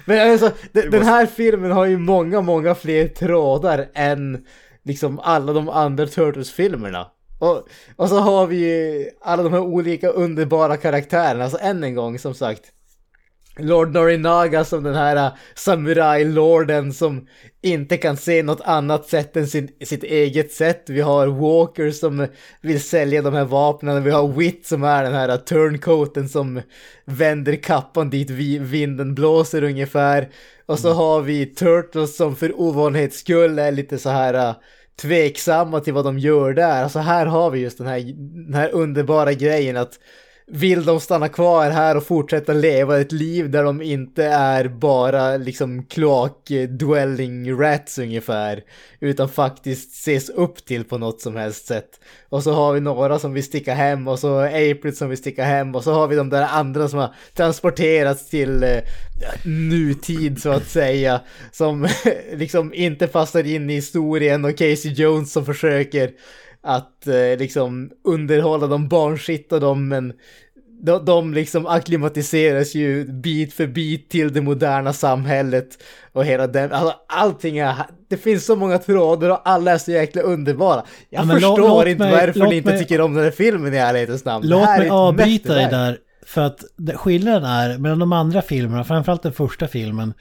[0.06, 4.46] men alltså den, den här filmen har ju många, många fler trådar än
[4.84, 7.08] liksom alla de andra Turtles-filmerna.
[7.40, 11.96] Och, och så har vi ju alla de här olika underbara karaktärerna, alltså än en
[11.96, 12.64] gång som sagt.
[13.58, 17.28] Lord Norinaga som den här uh, samuraj-lorden som
[17.62, 20.84] inte kan se något annat sätt än sin, sitt eget sätt.
[20.88, 22.28] Vi har Walker som
[22.62, 24.04] vill sälja de här vapnen.
[24.04, 26.62] Vi har Wit som är den här uh, turncoaten som
[27.06, 30.30] vänder kappan dit vi, vinden blåser ungefär.
[30.66, 34.56] Och så har vi Turtles som för ovanlighets skull är lite så här uh,
[35.02, 36.84] tveksamma till vad de gör där.
[36.84, 38.00] Alltså här har vi just den här,
[38.46, 40.00] den här underbara grejen att
[40.52, 45.38] vill de stanna kvar här och fortsätta leva ett liv där de inte är bara
[45.38, 48.64] liksom kloak-dwelling rats ungefär,
[49.00, 52.00] utan faktiskt ses upp till på något som helst sätt.
[52.30, 55.44] Och så har vi några som vill sticka hem och så April som vill sticka
[55.44, 58.80] hem och så har vi de där andra som har transporterats till eh,
[59.44, 61.88] nutid så att säga, som
[62.34, 66.12] liksom inte passar in i historien och Casey Jones som försöker
[66.64, 70.14] att eh, liksom underhålla dem, barnskitta dem, men
[70.82, 75.68] de, de liksom akklimatiseras ju bit för bit till det moderna samhället
[76.14, 77.76] och hela den, alltså allting är,
[78.10, 80.84] det finns så många trådar och alla är så jäkla underbara.
[81.10, 83.32] Jag Ja, förstår låt inte mig- varför låt ni inte mig- tycker om den här
[83.32, 84.48] filmen i ärlighetens namn.
[84.48, 85.98] Låt mig avbryta dig där.
[86.26, 86.64] För att
[86.96, 90.14] skillnaden är mellan de andra filmerna, framförallt den första filmen.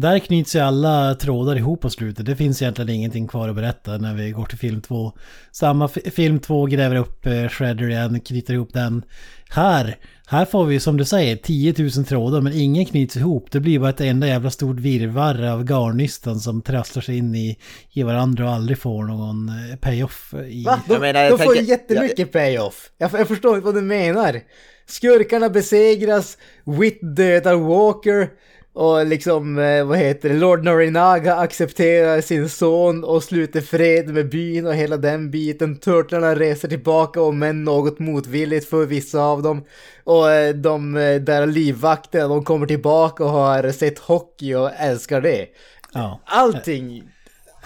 [0.00, 2.26] Där knyts ju alla trådar ihop på slutet.
[2.26, 5.12] Det finns egentligen ingenting kvar att berätta när vi går till film två.
[5.52, 9.02] Samma fi- film två gräver upp eh, Shredder igen, knyter ihop den.
[9.50, 13.50] Här, här får vi som du säger 10 000 trådar men ingen knyts ihop.
[13.50, 17.58] Det blir bara ett enda jävla stort virrvarr av garnnystan som trasslar sig in i,
[17.92, 20.34] i varandra och aldrig får någon eh, payoff.
[20.48, 20.80] I, Va?
[20.86, 22.90] De, Jag menar, jag de får ju jättemycket payoff.
[22.98, 24.40] Jag, jag förstår inte vad du menar.
[24.86, 28.28] Skurkarna besegras, Wit dödar Walker
[28.72, 34.30] och liksom, eh, vad heter det, Lord Norinaga accepterar sin son och sluter fred med
[34.30, 35.76] byn och hela den biten.
[35.76, 39.64] Turtlarna reser tillbaka och men något motvilligt för vissa av dem.
[40.04, 45.20] Och eh, de eh, där livvakterna, de kommer tillbaka och har sett hockey och älskar
[45.20, 45.46] det.
[45.92, 46.20] ja.
[46.24, 47.02] Allting...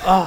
[0.05, 0.27] Ah.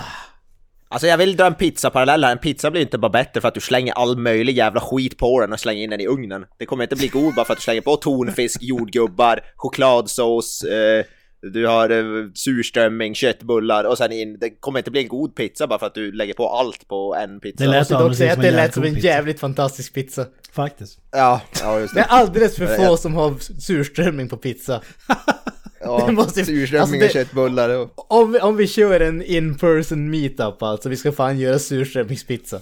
[0.90, 3.54] Alltså jag vill dra en pizza-parallell här, en pizza blir inte bara bättre för att
[3.54, 6.46] du slänger all möjlig jävla skit på den och slänger in den i ugnen.
[6.60, 11.06] Det kommer inte bli god bara för att du slänger på tonfisk, jordgubbar, chokladsås, eh,
[11.54, 14.38] du har eh, surströmming, köttbullar och sen in.
[14.40, 17.16] Det kommer inte bli en god pizza bara för att du lägger på allt på
[17.16, 17.64] en pizza.
[17.64, 19.42] Det lät Jag dock säga att som det en lät som en jävligt pizza.
[19.42, 20.26] fantastisk pizza.
[20.52, 21.00] Faktiskt.
[21.12, 22.10] Ja, ja just Det är det.
[22.10, 24.82] alldeles för få som har surströmming på pizza.
[25.82, 28.12] Ja, måste- surströmming alltså och köttbullar och...
[28.12, 32.62] Om vi, om vi kör en in-person meetup alltså, vi ska fan göra surströmmingspizza.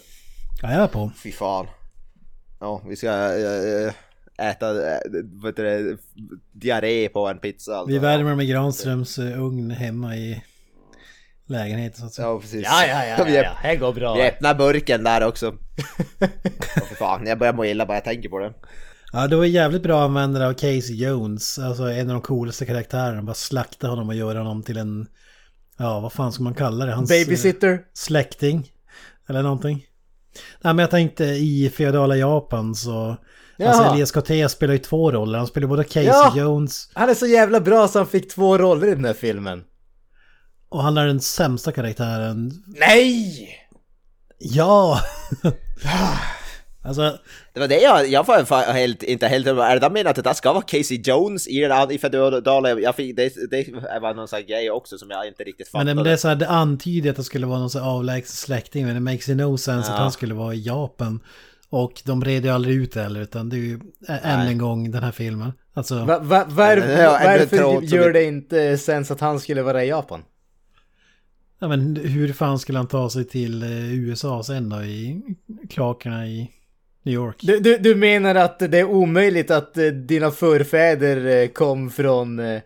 [0.61, 1.11] Ja, jag är på.
[1.23, 1.67] Fy fan.
[2.59, 3.93] Ja, vi ska äh,
[4.49, 5.97] äta, äh, vad heter det,
[6.53, 7.93] diarré på en pizza alltså.
[7.93, 10.43] Vi värmer med Granströms eh, ugn hemma i
[11.47, 12.27] lägenheten så att säga.
[12.27, 12.63] Ja, precis.
[12.65, 13.69] Ja, ja, ja, ja, är- ja.
[13.69, 14.15] det går bra.
[14.15, 15.55] Vi öppnar burken där också.
[16.19, 18.53] Ja, för fan, jag börjar må illa bara jag tänker på det.
[19.13, 21.59] Ja, det var jävligt bra användare av Casey Jones.
[21.59, 23.21] Alltså en av de coolaste karaktärerna.
[23.21, 25.07] Bara slakta honom och göra honom till en...
[25.77, 26.93] Ja, vad fan ska man kalla det?
[26.93, 27.79] Hans eh, Babysitter.
[27.93, 28.71] släkting.
[29.29, 29.85] Eller någonting.
[30.61, 33.17] Nej, men jag tänkte i feodala Japan så...
[33.57, 33.69] Jaha.
[33.69, 35.37] Alltså Elias Cortez spelar ju två roller.
[35.37, 36.33] Han spelar både Casey Ja.
[36.37, 39.63] Jones Han är så jävla bra så han fick två roller i den här filmen.
[40.69, 42.63] och han är den sämsta karaktären.
[42.67, 43.49] Nej!
[44.39, 44.99] Ja!
[46.85, 47.17] alltså,
[47.53, 50.33] Det var det jag, jag var helt, inte helt, är det där menat att det
[50.33, 54.27] ska vara Casey Jones i den här, i Fedora jag fick, det, det var någon
[54.27, 55.91] sån grej också som jag inte riktigt men fattade.
[55.91, 57.89] det, men det är så här, det antyder att det skulle vara någon så här
[57.89, 58.85] avlägsen släkting.
[58.85, 59.93] Men det makes no sense Ja.
[59.93, 61.19] att han skulle vara i Japan.
[61.69, 63.73] Och de reder ju aldrig ut det heller, utan det är ju
[64.07, 64.47] än Nej.
[64.47, 65.53] en gång den här filmen.
[65.73, 69.89] Alltså, Va, va, var, Ja, varför gör det inte sens att han skulle vara i
[69.89, 70.23] Japan?
[71.59, 75.21] ja, men hur fan skulle han ta sig till eh, USA sen då i
[75.69, 76.51] klakerna i
[77.05, 77.35] New York?
[77.41, 82.39] Du, du, du menar att det är omöjligt att eh, dina förfäder eh, kom från
[82.39, 82.61] eh,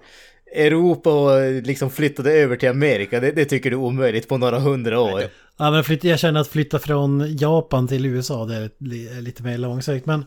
[0.56, 3.20] Europa och liksom flyttade över till Amerika?
[3.20, 5.24] Det, det tycker du är omöjligt på några hundra år?
[5.58, 9.22] Ja, men flytta, jag känner att flytta från Japan till USA, det är li, är
[9.22, 10.06] lite mer långsökt.
[10.06, 10.26] Men,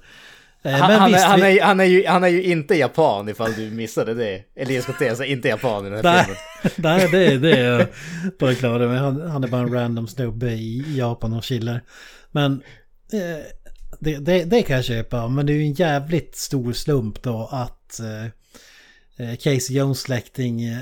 [0.62, 3.28] Han, men han, visst, är, han, är, han, är ju, han är ju inte japan
[3.28, 4.42] ifall du missade det.
[4.56, 6.72] Elias Cortez är inte japan i den här Nej, filmen.
[6.76, 7.86] nej det, det är jag
[8.38, 9.00] på det klara med.
[9.00, 11.82] Han, han är bara en random snubbe i Japan och chillar.
[12.30, 12.62] Men
[13.12, 13.44] eh,
[14.02, 15.28] det, det, det kan jag köpa.
[15.28, 18.24] Men det är ju en jävligt stor slump då att eh,
[19.16, 20.78] eh, Casey Jones släkting eh,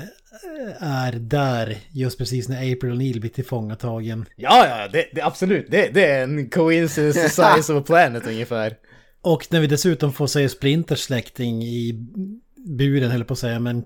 [0.79, 4.25] är där just precis när April O'Neil blir tillfångatagen.
[4.35, 5.71] Ja, ja, det, det, absolut.
[5.71, 8.77] Det, det är en coincidence size of a planet ungefär.
[9.21, 12.07] Och när vi dessutom får se Splinters släkting i
[12.55, 13.83] buren, höll på att säga, men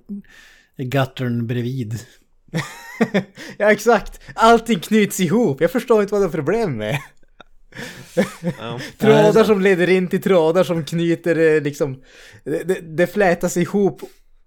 [0.78, 2.00] guttern bredvid.
[3.58, 4.20] ja, exakt.
[4.34, 5.62] Allting knyts ihop.
[5.62, 7.00] Jag förstår inte vad det är problem med.
[8.60, 8.80] Ja.
[8.98, 12.02] Trådar som leder in till trådar som knyter eh, liksom...
[12.44, 14.02] Det, det, flätas ihop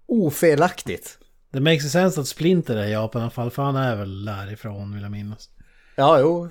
[0.07, 1.17] ofelaktigt.
[1.51, 4.25] Det makes sense att Splinter är i Japan i alla fall, för han är väl
[4.25, 5.49] därifrån vill jag minnas.
[5.95, 6.49] Ja, jo.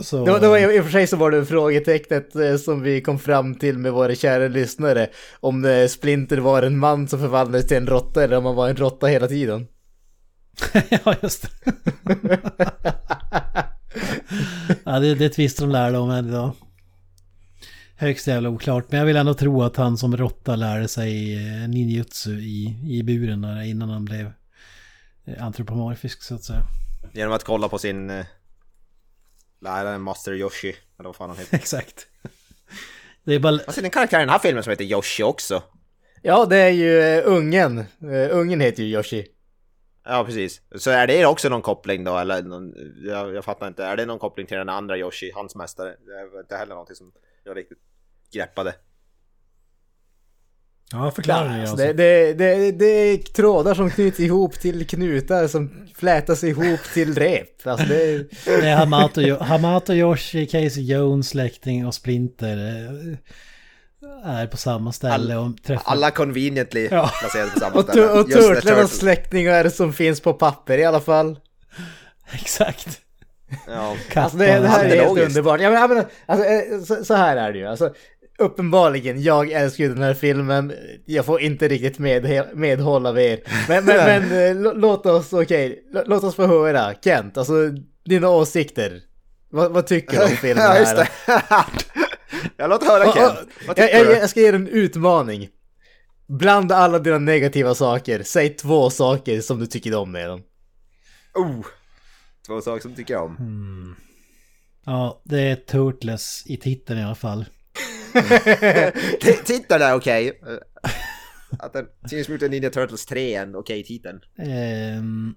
[0.00, 0.24] Så...
[0.24, 3.00] Det var, det var, I och för sig så var det frågetecknet eh, som vi
[3.00, 5.08] kom fram till med våra kära lyssnare.
[5.40, 8.68] Om eh, Splinter var en man som förvandlades till en råtta eller om han var
[8.68, 9.66] en råtta hela tiden.
[10.88, 11.72] ja, just det.
[14.84, 16.52] ja, det, det tvistar de lärde om än idag.
[17.96, 21.68] Högst jävla oklart, men jag vill ändå tro att han som råtta lärde sig eh,
[21.68, 24.32] ninjutsu i, i buren där innan han blev
[25.24, 26.62] eh, antropomorfisk så att säga.
[27.12, 28.26] Genom att kolla på sin eh,
[29.60, 31.56] lärare Master Yoshi, eller vad fan han heter.
[31.56, 32.06] Exakt.
[33.24, 33.52] Det är bara...
[33.52, 35.62] Alltså det är en karaktär i den här filmen som heter Yoshi också.
[36.22, 37.78] Ja, det är ju uh, ungen.
[37.78, 39.26] Uh, ungen heter ju Yoshi.
[40.04, 40.62] Ja, precis.
[40.74, 43.84] Så är det också någon koppling då, eller någon, jag, jag fattar inte.
[43.84, 45.96] Är det någon koppling till den andra Yoshi, hans mästare?
[46.06, 47.12] Det är inte heller någonting som
[47.44, 47.78] jag riktigt
[48.32, 48.74] greppade.
[50.92, 55.48] Ja, förklara det Alltså, det, det, det, det är trådar som knyts ihop till knutar
[55.48, 57.66] som flätas ihop till rep.
[57.66, 62.56] Alltså det, Det är Hamato, Hamato Yoshi, Casey Jones, släkting och Splinter
[64.24, 65.82] är på samma ställe och träffar...
[65.92, 67.10] Alla conveniently Ja.
[67.20, 68.06] placerade på samma ställe.
[68.10, 68.98] och Turtles.
[68.98, 71.38] släktingar som finns på papper i alla fall.
[72.32, 73.00] Exakt.
[73.66, 73.96] Ja.
[74.14, 75.26] Alltså det, det här är helt logiskt.
[75.28, 75.60] underbart.
[75.60, 77.66] Jag menar, jag menar, alltså, eh, så, så här är det ju.
[77.66, 77.94] Alltså,
[78.38, 80.72] uppenbarligen, jag älskar ju den här filmen.
[81.06, 83.40] Jag får inte riktigt med, medhåll av er.
[83.68, 86.94] Men, men, men eh, lå- låt oss, okej, lå- låt oss få höra.
[87.04, 87.54] Kent, alltså
[88.04, 89.00] dina åsikter.
[89.50, 91.08] Vad, vad tycker du om filmen Ja, här?
[92.56, 93.26] Jag låter höra och- Vad
[93.66, 94.12] jag, tycker jag, du?
[94.12, 95.48] jag ska ge dig en utmaning.
[96.28, 100.42] Bland alla dina negativa saker, säg två saker som du tycker om med dem.
[101.34, 101.64] Oh.
[102.46, 103.36] Två saker som tycker jag om.
[103.36, 103.94] Mm.
[104.86, 107.44] Ja, det är Turtles i titeln i alla fall.
[109.44, 110.40] Titeln är okej.
[110.48, 110.90] Eh,
[111.58, 114.20] Att den Teenage Mutant Ninja Turtles 3 är en okej titeln.
[114.38, 115.34] Ehm,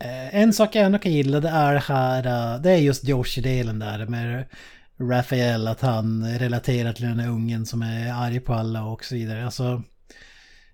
[0.00, 3.78] eh, en sak jag ändå kan gilla det är här, eh, det är just Yoshi-delen
[3.78, 4.44] där med
[4.98, 9.14] Raphael, att han relaterar till den här ungen som är arg på alla och så
[9.14, 9.44] vidare.
[9.44, 9.82] Alltså,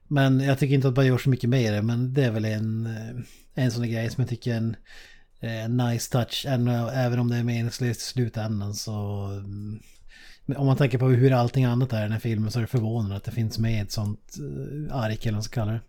[0.08, 2.44] men jag tycker inte att man gör så mycket med det, men det är väl
[2.44, 3.24] en, eh,
[3.64, 4.76] en sån grej som jag tycker är en
[5.42, 9.24] en nice touch, även om det är meningslöst i slutändan så...
[9.26, 9.82] Mm,
[10.56, 12.66] om man tänker på hur allting annat är i den här filmen så är det
[12.66, 15.80] förvånande att det finns med ett sånt eh, ark eller vad man ska kalla det.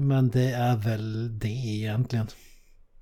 [0.00, 2.26] Men det är väl det egentligen.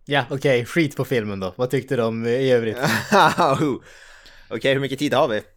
[0.05, 1.55] Ja, okej, skit på filmen då.
[1.57, 2.77] Vad tyckte om eh, i övrigt?
[4.51, 5.41] Okej, hur mycket tid har vi?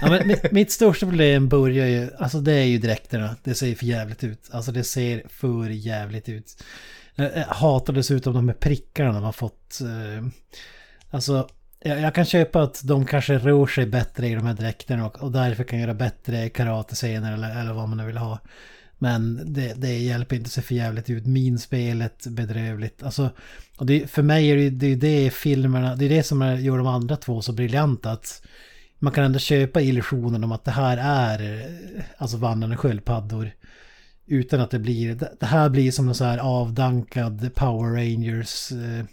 [0.00, 3.36] Ja, men mitt, största problem börjar ju, alltså det är ju dräkterna.
[3.44, 4.48] Det ser för jävligt ut.
[4.52, 6.62] Alltså det ser för jävligt ut.
[7.14, 9.80] Jag hatar dessutom de här prickarna de har fått.
[9.80, 10.26] eh,
[11.10, 11.48] Alltså,
[11.82, 15.22] jag, jag kan köpa att de kanske rör sig bättre i de här dräkterna och,
[15.22, 18.38] och därför kan göra bättre karatescener eller, eller vad man nu vill ha.
[19.02, 21.26] Men det, det hjälper inte sig för jävligt ut.
[21.26, 23.02] Minspelet bedrövligt.
[23.02, 23.30] Alltså,
[23.76, 26.56] och det, för mig är det det, är det filmerna, det är det som är,
[26.56, 28.10] gör de andra två så briljanta.
[28.10, 28.42] Att
[28.98, 31.66] man kan ändå köpa illusionen om att det här är
[32.16, 33.50] alltså vandrande sköldpaddor.
[34.26, 39.04] Utan att det blir, det här blir som en så här avdankad Power Rangers eh,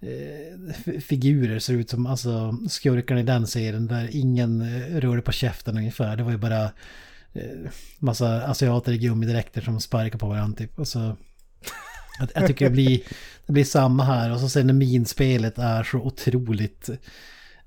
[0.00, 5.32] eh, figurer ser ut som alltså skurkarna i den serien där ingen eh, rörde på
[5.32, 6.16] käften ungefär.
[6.16, 6.70] Det var ju bara
[7.34, 10.78] Eh, massa asiater i gummidräkter som sparkar på varandra typ.
[10.78, 11.16] Och så,
[12.18, 13.00] jag, jag tycker det blir,
[13.46, 16.90] det blir samma här och så sen när minspelet är så otroligt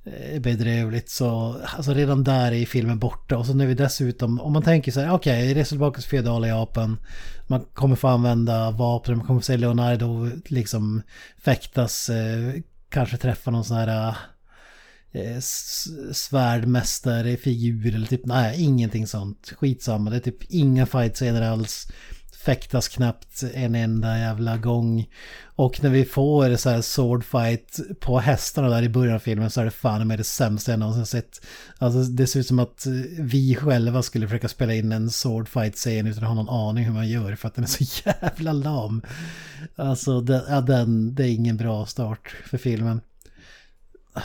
[0.06, 4.54] eh, bedrövligt så alltså redan där är filmen borta och så när vi dessutom om
[4.54, 6.98] man tänker så här okej okay, reser tillbaka till feodala Japan
[7.48, 11.02] man kommer få använda vapen man kommer få se Leonardo liksom
[11.38, 12.54] fäktas eh,
[12.90, 14.16] kanske träffa någon sån här
[15.18, 15.40] eh,
[16.12, 21.88] svärdmästare figur eller typ nej ingenting sånt skitsamma det är typ inga fightscener alls
[22.48, 25.10] fäktas knappt en enda jävla gång.
[25.46, 29.62] Och när vi får så här swordfight på hästarna där i början av filmen så
[29.62, 31.46] är det fan med det sämsta jag någonsin sett.
[31.78, 36.08] Alltså det ser ut som att eh, vi själva skulle försöka spela in en swordfight-scen
[36.08, 39.02] utan att ha någon aning hur man gör för att den är så jävla lam.
[39.76, 43.02] Alltså det, ja, den, det är ingen bra start för filmen.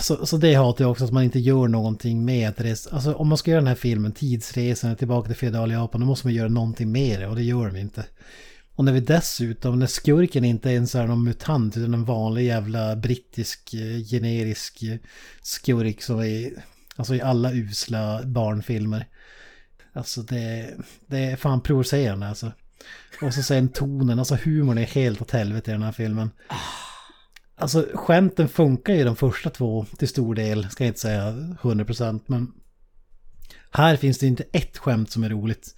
[0.01, 2.87] Så, så det hatar jag också, att man inte gör någonting med det.
[2.93, 6.27] Alltså om man ska göra den här filmen, Tidsresan tillbaka till feodala Japan, då måste
[6.27, 8.05] man göra någonting med det och det gör de inte.
[8.75, 12.97] Och när vi dessutom, när skurken inte ens är någon mutant utan en vanlig jävla
[12.97, 14.97] brittisk eh, generisk eh,
[15.43, 16.53] skurk som är
[16.97, 19.07] alltså i alla usla barnfilmer.
[19.93, 20.75] Alltså det,
[21.07, 22.53] det är fan provocerande alltså.
[23.23, 26.31] Och så sen tonen, alltså humorn är helt åt helvete i den här filmen.
[26.49, 26.92] Ah.
[27.63, 31.31] Alltså skämten funkar ju de första två till stor del, ska jag inte säga
[31.63, 32.53] 100% men
[33.71, 35.75] här finns det inte ett skämt som är roligt.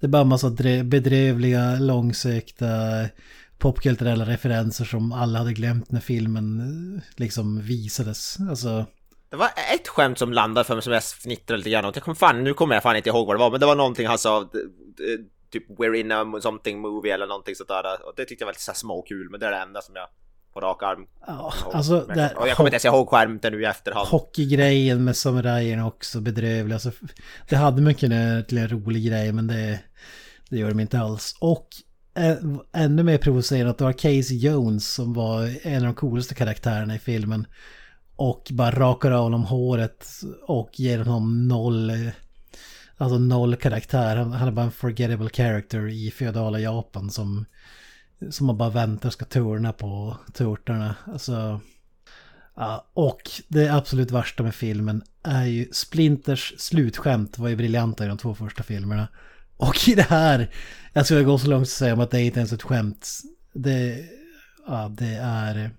[0.00, 0.50] Det är bara en massa
[0.84, 2.66] bedrövliga, långsökta
[3.58, 8.36] popkulturella referenser som alla hade glömt när filmen eh, liksom visades.
[8.50, 8.86] Alltså,
[9.30, 11.96] Det var ett skämt som landade för mig som jag fnittrade lite grann åt.
[11.96, 13.76] Jag kom fan, nu kommer jag fan inte ihåg vad det var, men det var
[13.76, 15.18] någonting han sa, eh, eh,
[15.50, 18.06] typ we're in a something movie eller någonting sånt där.
[18.06, 20.08] Och det tyckte jag var lite så småkul, men det är det enda som jag
[20.54, 23.52] på rak arm ja, alltså Men där, jag, och jag kommer inte ens ihåg skärmten
[23.52, 24.08] nu i efterhand.
[24.08, 26.74] hockeygrejen med samurajerna också bedrövlig.
[26.74, 26.90] Alltså,
[27.48, 29.80] det hade man kunnat till en rolig grej men det,
[30.50, 31.36] det gör de inte alls.
[31.40, 31.68] Och
[32.14, 32.38] ä,
[32.72, 36.94] ännu mer provocerande att det var Casey Jones som var en av de coolaste karaktärerna
[36.94, 37.46] i filmen.
[38.16, 40.06] Och bara rakar av honom håret
[40.46, 41.92] och ger honom noll,
[42.96, 44.16] alltså noll karaktär.
[44.16, 47.44] Han, han är bara en forgettable character i feodala Japan som,
[48.30, 50.94] som man bara väntar ska turna på turtarna.
[51.04, 51.60] Alltså...
[52.60, 58.08] Ja, och det absolut värsta med filmen är ju Splinters slutskämt var ju briljanta i
[58.08, 59.08] de två första filmerna.
[59.56, 60.50] Och i det här,
[60.92, 63.08] jag skulle gå så långt att säga att det är inte ens ett skämt.
[63.52, 64.04] Det,
[64.66, 65.70] ja, det är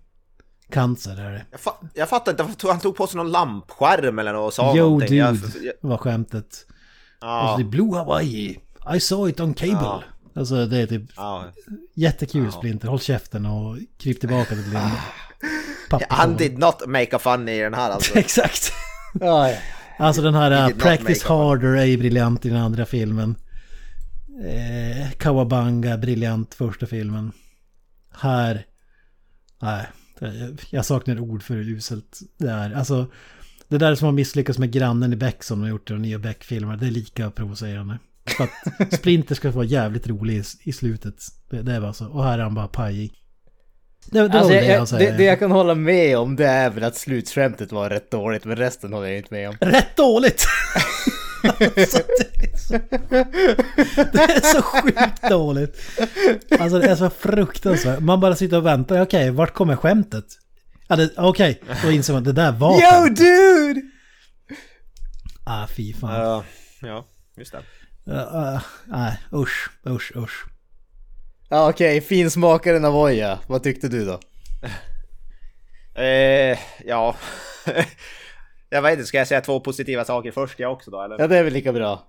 [0.70, 1.46] cancer är det.
[1.52, 4.76] Jag, fa jag fattar inte, han tog på sig någon lampskärm eller något och sa
[4.76, 5.18] Yo någonting.
[5.18, 5.48] Jag, dude
[5.82, 6.66] jag, var skämtet.
[7.22, 8.60] ja, Och så det Blue Hawaii,
[8.96, 9.74] I saw it on cable.
[9.82, 10.04] Ja.
[10.40, 11.46] Alltså det är typ ja.
[11.94, 14.80] jättekul Splinter, håll käften och kryp tillbaka till din
[15.90, 16.06] pappa.
[16.10, 18.18] Han did not make a fun i den här alltså.
[18.18, 18.72] Exakt.
[19.20, 19.58] Ja, ja.
[19.98, 23.36] Alltså den här uh, not Practice Harder är ju briljant i den andra filmen.
[24.46, 27.32] Eh, Kawabanga, briljant första filmen.
[28.12, 28.66] Här,
[29.62, 29.88] nej,
[30.70, 32.74] jag saknar ord för hur uselt det är.
[32.74, 33.08] Alltså,
[33.68, 36.02] det där som har misslyckats med grannen i Beck som de har gjort i de
[36.02, 37.98] nya Beck-filmerna, det är lika provocerande.
[38.30, 38.44] För
[38.80, 41.16] att Splinter ska vara jävligt rolig i, i slutet.
[41.50, 42.06] Det, det är bara så.
[42.08, 43.12] Och här är han bara pajig.
[44.06, 45.12] Det, det Alltså, det jag jag, säger.
[45.12, 48.46] det, det jag kan hålla med om det är väl att slutskämtet var rätt dåligt,
[48.46, 49.56] men resten håller jag inte med om.
[49.62, 50.46] Rätt dåligt!
[51.44, 51.64] alltså,
[52.08, 52.74] det, är så,
[54.12, 55.78] det är så sjukt dåligt.
[56.60, 58.00] Alltså det är så fruktansvärt.
[58.00, 59.02] Man bara sitter och väntar.
[59.02, 60.26] Okej, vart kommer skämtet?
[60.88, 63.18] Ja, Okej, då inser man att det där var Yo skämt.
[63.18, 63.82] dude!
[65.46, 66.16] Ah, fy fan.
[66.16, 66.44] Ja,
[66.82, 67.06] ja,
[67.38, 67.62] just det.
[68.10, 70.46] Uh, uh, nej, usch, usch, usch.
[71.50, 74.20] Ja okej, finsmakaren Avoya, vad tyckte du då?
[76.02, 77.16] Eh, ja.
[78.70, 81.20] jag vet inte, ska jag säga två positiva saker först jag också då eller?
[81.20, 82.08] Ja det är väl lika bra.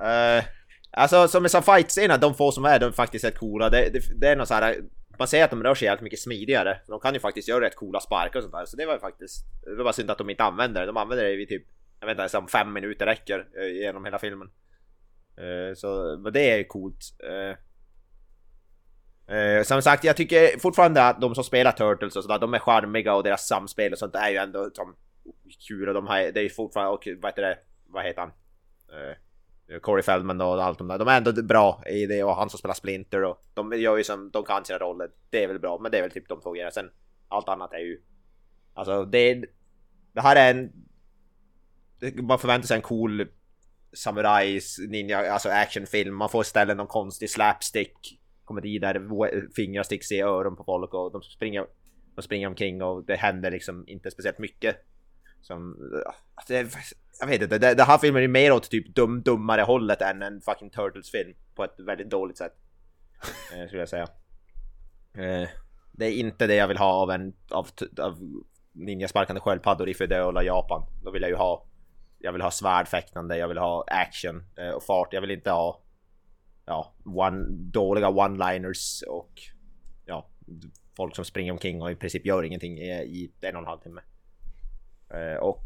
[0.00, 0.44] Eh,
[0.90, 3.70] alltså som en fight-scener, de få som är, de är faktiskt rätt coola.
[3.70, 4.76] Det, det, det är något så här.
[5.18, 6.80] Man ser att de rör sig jävligt mycket smidigare.
[6.86, 8.66] De kan ju faktiskt göra rätt coola sparkar och sånt där.
[8.66, 9.44] Så det var ju faktiskt...
[9.64, 10.86] Det var bara synd att de inte använder det.
[10.86, 11.62] De använder det i typ...
[12.00, 14.48] Jag vet inte ens om fem minuter räcker eh, genom hela filmen.
[15.36, 17.04] Eh, så det är ju coolt.
[17.18, 17.56] Eh,
[19.36, 22.58] eh, som sagt, jag tycker fortfarande att de som spelar Turtles och sådär, de är
[22.58, 24.96] charmiga och deras samspel och sånt är ju ändå som
[25.68, 28.30] kul och de har, det är ju fortfarande, och vad heter det, vad heter han?
[28.88, 29.16] Eh,
[29.80, 32.58] Corey Feldman och allt de där, de är ändå bra i det och han som
[32.58, 35.78] spelar Splinter och de gör ju som, de kan sina roller, det är väl bra,
[35.78, 36.70] men det är väl typ de två grejerna.
[36.70, 36.90] Sen
[37.28, 38.00] allt annat är ju,
[38.74, 39.46] alltså det är,
[40.12, 40.72] det här är en,
[42.26, 43.26] man förväntar sig en cool
[43.94, 50.20] samurajs, ninja, alltså actionfilm, man får istället någon konstig slapstick komedi där fingrar sticks i
[50.20, 51.66] öron på folk och de springer,
[52.14, 54.76] de springer omkring och det händer liksom inte speciellt mycket.
[55.40, 55.72] Som,
[56.06, 56.68] äh, alltså, det,
[57.20, 60.40] jag vet inte, den här filmen är mer åt typ dum, dummare hållet än en
[60.40, 62.52] fucking Turtles-film på ett väldigt dåligt sätt.
[63.54, 64.08] Eh, skulle jag säga.
[65.14, 65.48] Eh,
[65.92, 67.68] det är inte det jag vill ha av en av,
[68.00, 68.18] av
[68.72, 70.82] ninjasparkande sköldpaddor i feodala Japan.
[71.02, 71.66] Då vill jag ju ha
[72.24, 75.12] jag vill ha svärdfäktande, jag vill ha action eh, och fart.
[75.12, 75.80] Jag vill inte ha
[76.66, 79.30] ja, one, dåliga one-liners och
[80.04, 80.28] ja,
[80.96, 83.78] folk som springer omkring och i princip gör ingenting i, i en och en halv
[83.78, 84.00] timme.
[85.10, 85.62] Eh, och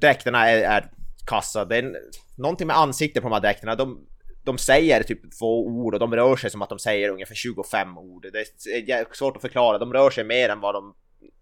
[0.00, 0.90] dräkterna är, är
[1.26, 1.64] kassa.
[1.64, 1.96] Det är
[2.36, 3.74] någonting med ansiktet på de här dräkterna.
[3.74, 4.06] De,
[4.42, 7.98] de säger typ två ord och de rör sig som att de säger ungefär 25
[7.98, 8.26] ord.
[8.32, 9.78] Det är svårt att förklara.
[9.78, 10.94] De rör sig mer än vad de,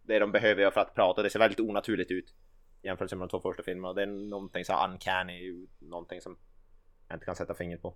[0.03, 1.23] det de behöver göra för att prata.
[1.23, 2.35] Det ser väldigt onaturligt ut
[2.83, 3.95] jämfört med de två första filmerna.
[3.95, 6.37] Det är någonting så uncanny, någonting som
[7.09, 7.95] jag inte kan sätta fingret på.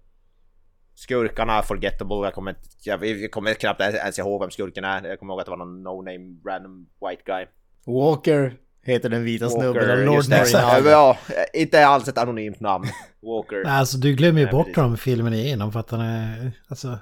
[0.95, 5.09] Skurkarna är forgettable, jag kommer, inte- jag, jag kommer knappt ens ihåg vem skurken är.
[5.09, 7.47] Jag kommer ihåg att det var någon no-name random white guy.
[7.87, 10.25] Walker Heter den vita Walker, snubben av Lord.
[10.29, 10.81] Morinaga.
[10.91, 11.19] Ja,
[11.55, 12.85] inte alls ett anonymt namn.
[13.23, 13.63] Walker.
[13.67, 16.53] Alltså du glömmer ju bort honom i filmen igenom för att han är...
[16.69, 16.99] Alltså...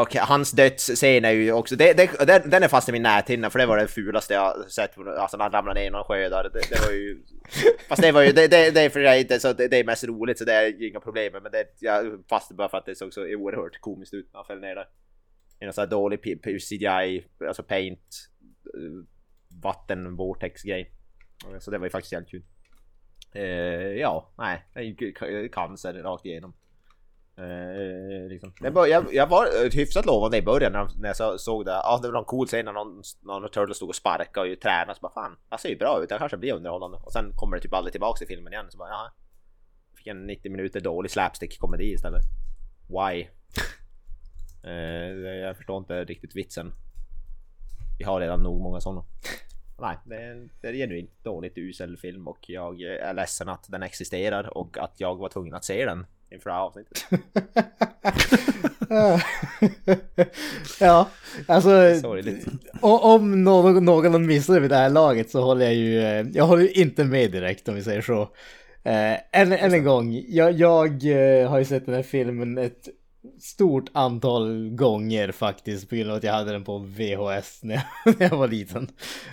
[0.00, 3.50] Och hans dödsscen är ju också, det, det, den, den är fast i min näthinna
[3.50, 6.28] för det var det fulaste jag sett, alltså när han ramlade ner i någon sjö
[6.28, 6.42] där.
[6.42, 7.22] Det, det var ju...
[7.88, 9.84] Fast det var ju, det, det, det är för sig inte så, det, det är
[9.84, 12.78] mest roligt så det är ju inga problem med, men det, jag fast bara för
[12.78, 14.86] att det såg så oerhört komiskt ut när han föll ner där.
[15.60, 16.22] I någon sån här dålig
[16.68, 18.30] CGI, alltså paint,
[18.74, 19.04] eh,
[19.62, 20.92] vatten, vortex grej.
[21.60, 22.42] Så det var ju faktiskt jävligt kul.
[23.32, 23.42] Eh,
[24.00, 26.54] ja, nej, cancer rakt igenom.
[27.36, 28.52] Eh, liksom.
[28.60, 31.64] jag, bör, jag, jag var eh, hyfsat lovande i början när, när jag så, såg
[31.64, 31.70] det.
[31.70, 34.94] Ja, det var en cool scen när någon, någon Turtle stod och sparkade och tränade.
[34.94, 36.08] Så bara fan, det ser ju bra ut.
[36.08, 36.96] Det kanske blir underhållande.
[36.96, 38.66] Och sen kommer det typ aldrig tillbaks i filmen igen.
[38.70, 39.12] Så bara jaha.
[39.96, 42.22] Fick en 90 minuter dålig slapstick-komedi istället.
[42.88, 43.26] Why?
[44.64, 44.72] Eh,
[45.18, 46.72] jag förstår inte riktigt vitsen.
[47.98, 49.04] Vi har redan nog många sådana.
[49.80, 53.82] Nej, det är, det är genuint dåligt usel film och jag är ledsen att den
[53.82, 57.04] existerar och att jag var tvungen att se den inför det här avsnittet.
[60.80, 61.08] ja,
[61.46, 61.70] alltså
[62.00, 62.46] Sorgligt.
[62.80, 66.26] om någon, någon har missat det vid det här laget så håller jag ju, eh,
[66.32, 68.28] jag håller ju inte med direkt om vi säger så.
[68.84, 72.88] Än, än en gång, jag, jag eh, har ju sett den här filmen ett
[73.40, 78.18] stort antal gånger faktiskt på grund av att jag hade den på VHS när jag,
[78.18, 78.88] när jag var liten.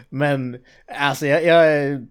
[0.10, 2.08] Men alltså jag, jag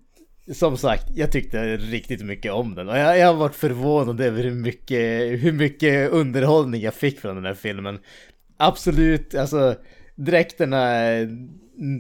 [0.53, 4.45] som sagt, jag tyckte riktigt mycket om den och jag, jag har varit förvånad över
[4.45, 4.99] hur mycket,
[5.45, 7.99] hur mycket underhållning jag fick från den här filmen.
[8.57, 9.75] Absolut, alltså
[10.15, 11.29] dräkterna är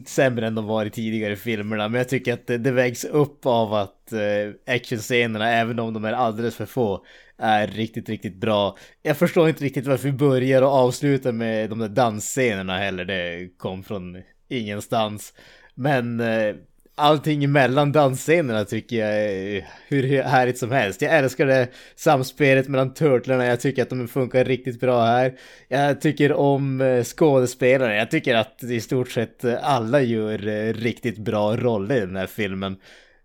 [0.07, 3.47] sämre än de var i tidigare filmerna, men jag tycker att det, det vägs upp
[3.47, 7.05] av att eh, actionscenerna, även om de är alldeles för få,
[7.39, 8.77] är riktigt, riktigt bra.
[9.03, 13.49] Jag förstår inte riktigt varför vi börjar och avslutar med de där dansscenerna heller, det
[13.59, 15.35] kom från ingenstans.
[15.75, 16.55] Men eh,
[16.99, 21.03] allting mellan dansscenerna tycker jag är hur härligt som helst.
[21.03, 25.35] Jag älskar det samspelet mellan turtlarna, jag tycker att de funkar riktigt bra här.
[25.69, 31.19] Jag tycker om eh, skådespelarna, jag tycker att i stort sett alla gör eh, riktigt
[31.19, 32.77] bra roller i den här filmen.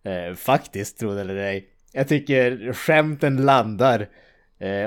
[0.06, 1.66] Eh, faktiskt, tro det eller ej.
[1.92, 4.08] Jag tycker skämten landar.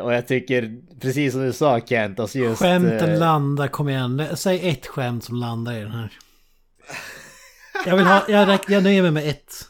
[0.02, 2.62] Och jag tycker, precis som du sa Kent, alltså just...
[2.62, 4.26] Skämten landar, kom igen.
[4.34, 6.10] Säg ett skämt som landar i den här.
[7.86, 9.68] Jag vill ha, jag, räck, jag nöjer mig med ett.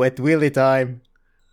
[0.00, 0.98] Wet Willy time.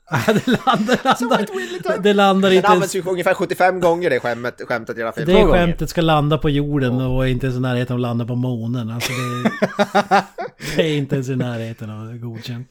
[0.25, 2.01] det landar, landar.
[2.01, 3.07] Det landar Det inte används ens.
[3.07, 5.35] ju ungefär 75 gånger det skämtet, skämtet i hela filmen.
[5.35, 8.35] Det skämtet ska landa på jorden och inte ens i närheten av att landa på
[8.35, 8.89] månen.
[8.89, 9.51] Alltså det,
[10.75, 12.69] det är inte ens i närheten av godkänt.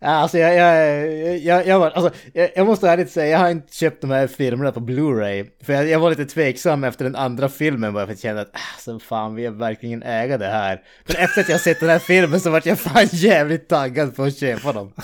[0.00, 3.74] Alltså jag, jag, jag, jag, var, alltså, jag, jag måste ärligt säga, jag har inte
[3.74, 5.50] köpt de här filmerna på Blu-ray.
[5.64, 8.50] För jag, jag var lite tveksam efter den andra filmen bara för att känna att
[8.52, 10.82] ah, alltså, fan vi är verkligen äga det här.
[11.06, 14.22] Men efter att jag sett den här filmen så vart jag fan jävligt taggad på
[14.22, 14.92] att köpa dem.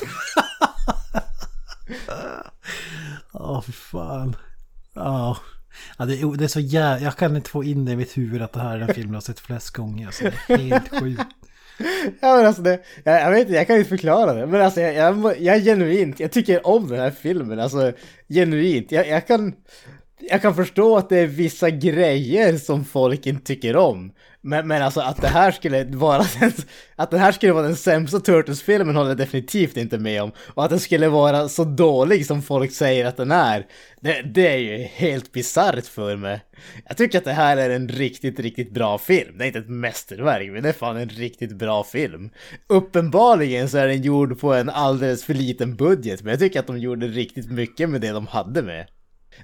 [3.33, 4.37] Åh oh, fan.
[4.95, 5.37] Ja.
[5.99, 7.05] Ja, det, är- det är så jävla...
[7.05, 9.13] Jag kan inte få in det i mitt huvud att det här är den filmen
[9.13, 10.07] jag har sett flest gånger.
[10.07, 11.23] Alltså, det är helt sjukt.
[12.21, 14.47] Ja men alltså det, jag, jag vet inte, jag kan inte förklara det.
[14.47, 17.61] Men alltså jag, jag, jag är genuint, jag tycker om den här filmen.
[17.61, 17.93] Alltså
[18.29, 19.55] genuint, jag, jag kan...
[20.29, 24.13] Jag kan förstå att det är vissa grejer som folk inte tycker om.
[24.41, 26.53] Men, men alltså att det här skulle vara den,
[26.97, 30.33] att det här skulle vara den sämsta Turtles-filmen håller jag definitivt inte med om.
[30.55, 33.67] Och att den skulle vara så dålig som folk säger att den är,
[34.01, 36.41] det, det är ju helt bisarrt för mig.
[36.89, 39.39] Jag tycker att det här är en riktigt, riktigt bra film.
[39.39, 42.31] Det är inte ett mästerverk, men det är fan en riktigt bra film.
[42.67, 46.67] Uppenbarligen så är den gjord på en alldeles för liten budget, men jag tycker att
[46.67, 48.87] de gjorde riktigt mycket med det de hade med.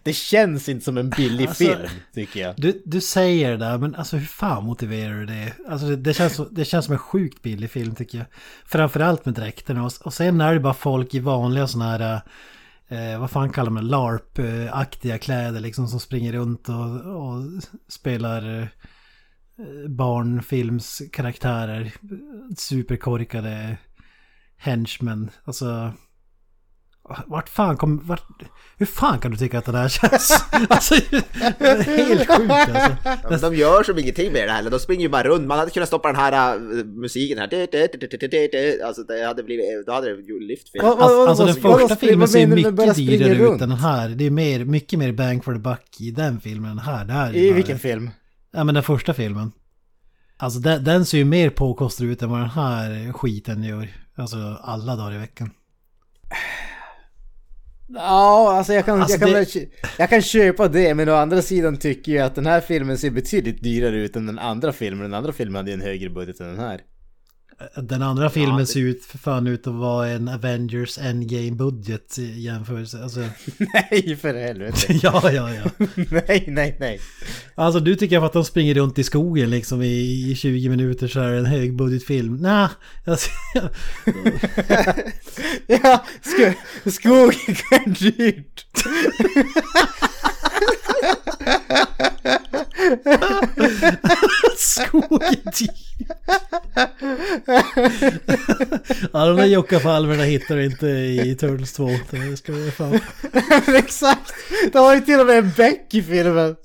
[0.02, 2.54] Det känns inte som en billig Alltså- film, tycker jag.
[2.56, 5.52] Du, du säger det där, men alltså hur fan motiverar du det?
[5.68, 8.26] Alltså det, det, känns, det känns som en sjukt billig film tycker jag.
[8.66, 9.84] Framförallt med dräkterna.
[9.84, 12.20] Och, och sen är det bara folk i vanliga sådana här...
[12.88, 13.88] Eh, vad fan kallar man?
[13.88, 17.42] LARP-aktiga kläder liksom som springer runt och, och
[17.88, 18.66] spelar eh,
[19.88, 21.92] barnfilmskaraktärer.
[22.56, 23.76] Superkorkade
[24.56, 25.30] henchmen.
[25.44, 25.92] Alltså...
[27.26, 28.00] Vart fan kom...
[28.06, 28.22] Vart,
[28.76, 30.44] hur fan kan du tycka att det där känns?
[30.68, 31.16] Alltså, det
[31.58, 32.96] är helt sjukt alltså.
[33.30, 35.46] Ja, de gör som ingenting med det heller, de springer ju bara runt.
[35.46, 38.84] Man hade kunnat stoppa den här äh, musiken här.
[38.86, 42.28] Alltså det hade blivit, då hade det ju lyft vad- Alltså, alltså den första filmen
[42.28, 44.08] ser bara mycket dyrare ut än den här.
[44.08, 47.04] Det är mer, mycket mer bang for the buck i den filmen än här.
[47.04, 48.10] Det här är I bara- vilken film?
[48.52, 49.52] Ja men den första filmen.
[50.36, 53.88] Alltså den, den ser ju mer påkostad ut än vad den här skiten gör.
[54.16, 55.50] Alltså alla dagar i veckan.
[57.94, 59.66] Ja, alltså jag kan, Alltså jag, kan det- väl
[59.98, 63.10] jag kan köpa det, men å andra sidan tycker jag att den här filmen ser
[63.10, 65.02] betydligt dyrare ut än den andra filmen.
[65.02, 66.80] Den andra filmen hade en högre budget än den här.
[67.74, 73.02] Den andra filmen ser ut för fan ut att vara en Avengers Endgame-budget i jämförelse.
[73.02, 73.20] Alltså,
[73.58, 74.92] Nej, för helvete.
[75.02, 75.70] ja, ja, ja.
[76.10, 77.00] nej, nej, nej.
[77.54, 81.20] Alltså du tycker att de springer runt i skogen liksom i, i 20 minuter så
[81.20, 82.36] är det en högbudgetfilm.
[82.36, 82.68] Nej,
[83.04, 83.30] alltså,
[85.66, 86.52] Ja, sko
[86.90, 88.66] skogen är dyrt.
[94.58, 95.52] skogen
[99.12, 101.90] Ja, de där jockafalmerna hittar du inte i Turtles 2.
[102.10, 103.00] Det ska vi fan.
[103.76, 104.32] Exakt!
[104.72, 106.56] De har ju till och med en bäck i filmen.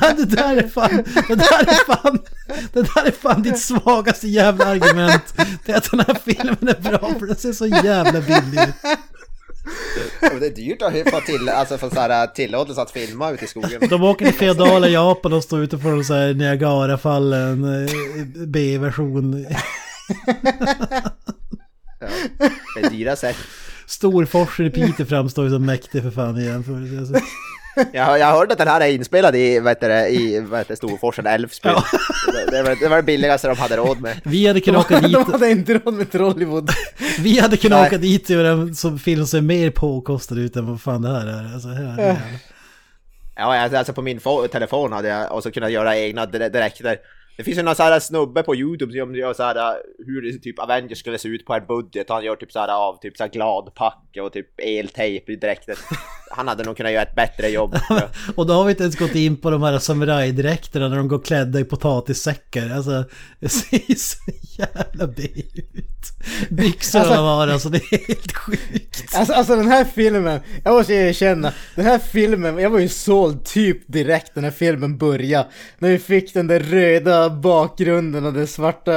[0.00, 2.18] Ja, det där är fan, det där är fan,
[2.72, 5.34] det där är fan ditt svagaste jävla argument.
[5.66, 8.74] Det är att den här filmen är bra för den ser så jävla billig ut.
[10.20, 13.88] Det är dyrt att få till, alltså så här tillåtelse att filma ute i skogen.
[13.90, 17.90] De åker till feodala Japan och står ute på de så här Niagarafallen eh,
[18.46, 19.46] B-version.
[22.00, 22.08] Ja,
[22.74, 23.36] det är dyra sätt.
[23.86, 27.22] Storforsen i Piteå framstår ju som mäktig för fan i jämförelse.
[27.92, 30.72] Jag, jag hörde att den här är inspelad i, vad heter det, i vad heter
[30.72, 31.72] det, Storforsen, Älvsbyn.
[31.72, 34.20] Det, det, var, det var det billigaste de hade råd med.
[34.24, 36.70] Vi hade kunnat åka dit, De hade inte råd med Trollywood.
[37.18, 37.86] vi hade kunnat Nej.
[37.88, 41.02] åka dit och göra en som film som är mer påkostad ut än vad fan
[41.02, 41.54] det här är.
[41.54, 42.16] Alltså, här är
[43.36, 46.96] Ja, alltså alltså på min fo- telefon hade jag också kunnat göra egna direkter.
[47.36, 49.76] Det finns ju någon sån här snubbe på Youtube som gör så här uh,
[50.06, 52.08] hur typ Avengers skulle se ut på en budget.
[52.08, 55.78] Han gör typ så här av typ så här gladpacke och typ eltejp i direktet.
[56.30, 57.76] Han hade nog kunnat göra ett bättre jobb.
[58.36, 61.18] Och då har vi inte ens gått in på de här samurajdräkterna när de går
[61.18, 62.70] klädda i potatissäckar.
[62.70, 63.04] Alltså,
[63.40, 64.18] det ser ju så
[64.58, 65.22] jävla B
[65.74, 66.50] ut.
[66.50, 69.14] Byxorna Alltså- har, alltså det är helt sjukt.
[69.14, 73.44] Alltså, alltså den här filmen, jag måste erkänna, den här filmen, jag var ju såld
[73.44, 75.48] typ direkt när filmen började.
[75.78, 78.92] När vi fick den där röda bakgrunden och den svarta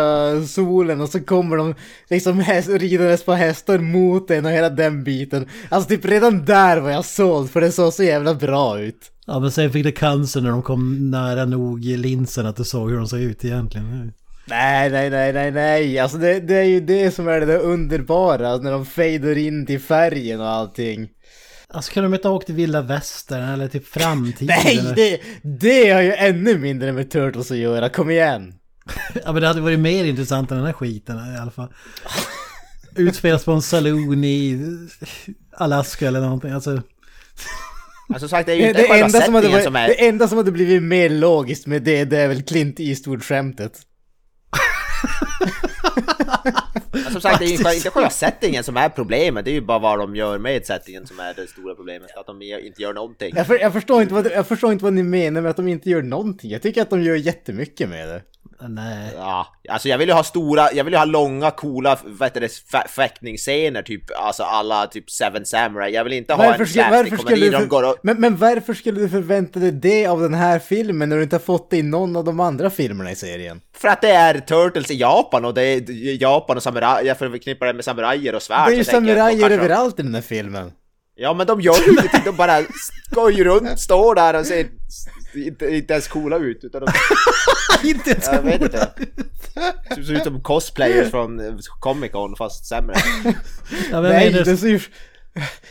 [0.48, 1.76] solen och så kommer de
[2.10, 5.48] liksom häst, ridandes på hästar mot en och hela den biten.
[5.70, 9.12] Alltså typ redan där var jag såld för det såg så jävla bra ut.
[9.26, 12.90] Ja men sen fick det cancer när de kom nära nog linsen att du såg
[12.90, 14.12] hur de såg ut egentligen.
[14.50, 16.00] Nej, nej, nej, nej, nej.
[16.00, 19.66] Alltså det, det är ju det som är det där underbara, när de fejdar in
[19.66, 21.10] till färgen och allting.
[21.74, 24.56] Alltså kan de inte ha åkt till vilda västern eller typ framtiden?
[24.64, 24.96] Nej, eller?
[24.96, 28.54] det, det har ju ännu mindre med Turtles att göra, kom igen.
[29.26, 31.74] Ja men det hade varit mer intressant än den här skiten i alla fall.
[32.96, 34.60] Utspelas på en saloon i
[35.52, 36.52] Alaska eller någonting.
[36.52, 36.82] Alltså,
[38.10, 39.88] Alltså sagt, det är ju Det, inte det, själva enda som hade varit, som är...
[39.88, 43.72] det enda som hade blivit mer logiskt med det, det är väl Clint Eastwood-skämtet.
[47.12, 49.80] Som sagt, det är ju inte själva settingen som är problemet, det är ju bara
[49.80, 52.18] vad de gör med settingen som är det stora problemet.
[52.18, 53.34] Att de inte gör någonting.
[53.36, 55.68] Jag, för, jag, förstår inte vad, jag förstår inte vad ni menar med att de
[55.68, 56.52] inte gör någonting.
[56.52, 58.22] Jag tycker att de gör jättemycket med det.
[58.62, 59.14] Nej.
[59.16, 62.42] Ja, alltså jag vill ju ha stora, jag vill ju ha långa coola, vad heter
[62.42, 65.94] det, fä- fäktningsscener typ, alltså alla typ Seven Samurai.
[65.94, 67.96] Jag vill inte ha Varför, en varför, skulle där de går och...
[68.04, 71.36] men, men varför skulle du förvänta dig det av den här filmen när du inte
[71.36, 73.62] har fått det i någon av de andra filmerna i serien?
[73.78, 77.66] För att det är Turtles i Japan och det är Japan och samuraj, jag förknippar
[77.66, 78.68] det med samurajer och svärd.
[78.70, 80.72] det är ju samurajer överallt i den här filmen.
[81.20, 82.62] Ja men de gör ju ingenting, de bara
[83.12, 84.68] går ju runt, står där och ser
[85.38, 86.92] inte, inte ens coola ut utan de,
[87.90, 88.90] inte ens vet inte.
[89.96, 92.96] Det ser ut som cosplayers från eh, Comic Con fast sämre.
[93.92, 94.88] Ja, Nej, menar, det ser.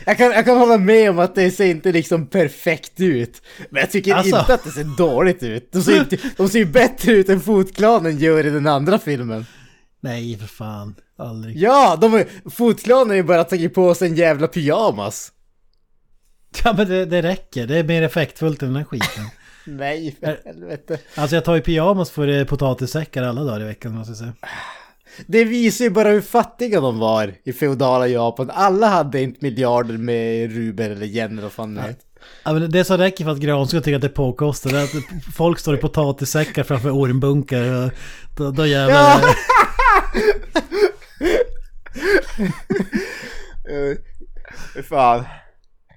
[0.05, 3.41] Jag kan, jag kan hålla med om att det ser inte liksom perfekt ut.
[3.69, 4.39] Men jag tycker Alltså.
[4.39, 5.71] inte att det ser dåligt ut.
[5.71, 9.45] De ser, inte, de ser ju bättre ut än Fotklanen gör i den andra filmen.
[10.01, 11.57] Nej för fan, aldrig.
[11.57, 15.31] Ja, de, Fotklanen har ju bara tagit på sig en jävla pyjamas.
[16.63, 19.23] Ja men det, det räcker, det är mer effektfullt än den här skiten.
[19.67, 20.99] Nej, för helvete.
[21.15, 24.33] Alltså jag tar ju pyjamas för eh, potatissäckar alla dagar i veckan måste jag säga.
[25.25, 28.49] Det visar ju bara hur fattiga de var i feodala Japan.
[28.53, 32.03] Alla hade inte miljarder med rubel eller yen eller vad fan det heter.
[32.43, 34.83] Ja, men det som räcker för att Gran ska tycka att det är påkostat är
[34.83, 34.91] att
[35.35, 37.91] folk står i potatissäckar framför ormbunkar
[38.37, 38.95] då, då jävlar...
[38.95, 39.21] Ja!
[44.89, 45.25] Fan.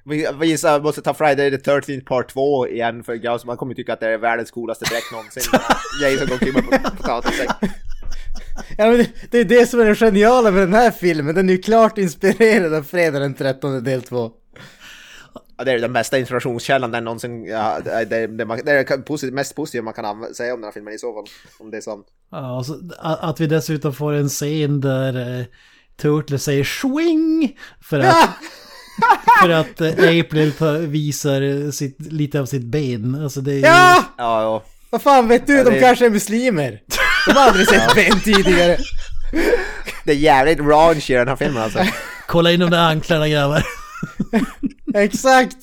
[0.05, 3.93] Vi, vi måste ta Friday the 13th part 2 igen för Gauss, man kommer tycka
[3.93, 5.43] att det är världens coolaste dräkt någonsin.
[6.03, 7.51] Jason går omkring med potatissäck.
[8.79, 11.35] Ja, men det, det är det som är det geniala med den här filmen.
[11.35, 14.31] Den är ju klart inspirerad av Fredag den 13 del 2.
[15.59, 19.31] Ja, det är den bästa inspirationskällan den någonsin, ja, det, det, det, är det posit-
[19.33, 21.25] mest positiva man kan säga om den här filmen i så fall.
[21.59, 22.07] Om det är sant.
[22.31, 25.45] Ja, och så, att att vi dessutom får en scen där eh,
[25.97, 28.29] Turtle säger swing för att,
[29.43, 29.89] för att eh,
[30.21, 30.53] April
[30.87, 33.15] visar eh, sitt, lite av sitt ben.
[33.23, 33.61] Alltså det är ju...
[33.61, 34.05] Ja!
[34.19, 34.65] Ja, ja.
[34.91, 35.57] Vad fan vet du?
[35.57, 36.81] Ja, De det- kanske är muslimer.
[37.27, 38.79] De har aldrig sett Ben tidigare.
[40.05, 41.85] Det är jävligt raunch i den här filmen alltså.
[42.27, 43.63] Kolla in de där anklarna grabbar.
[44.95, 45.57] Exakt!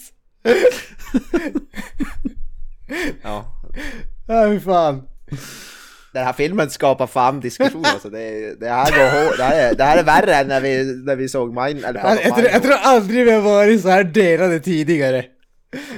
[3.23, 3.53] Ja.
[4.27, 5.03] Ja, hur fan.
[6.17, 8.09] Den här filmen skapar fan diskussion alltså.
[8.09, 11.15] Det, det, här går det, här är, det här är värre än när vi, när
[11.15, 11.85] vi såg Mind...
[11.85, 15.25] Eller Jag, jag, tror, jag tror aldrig vi har varit så här delade tidigare.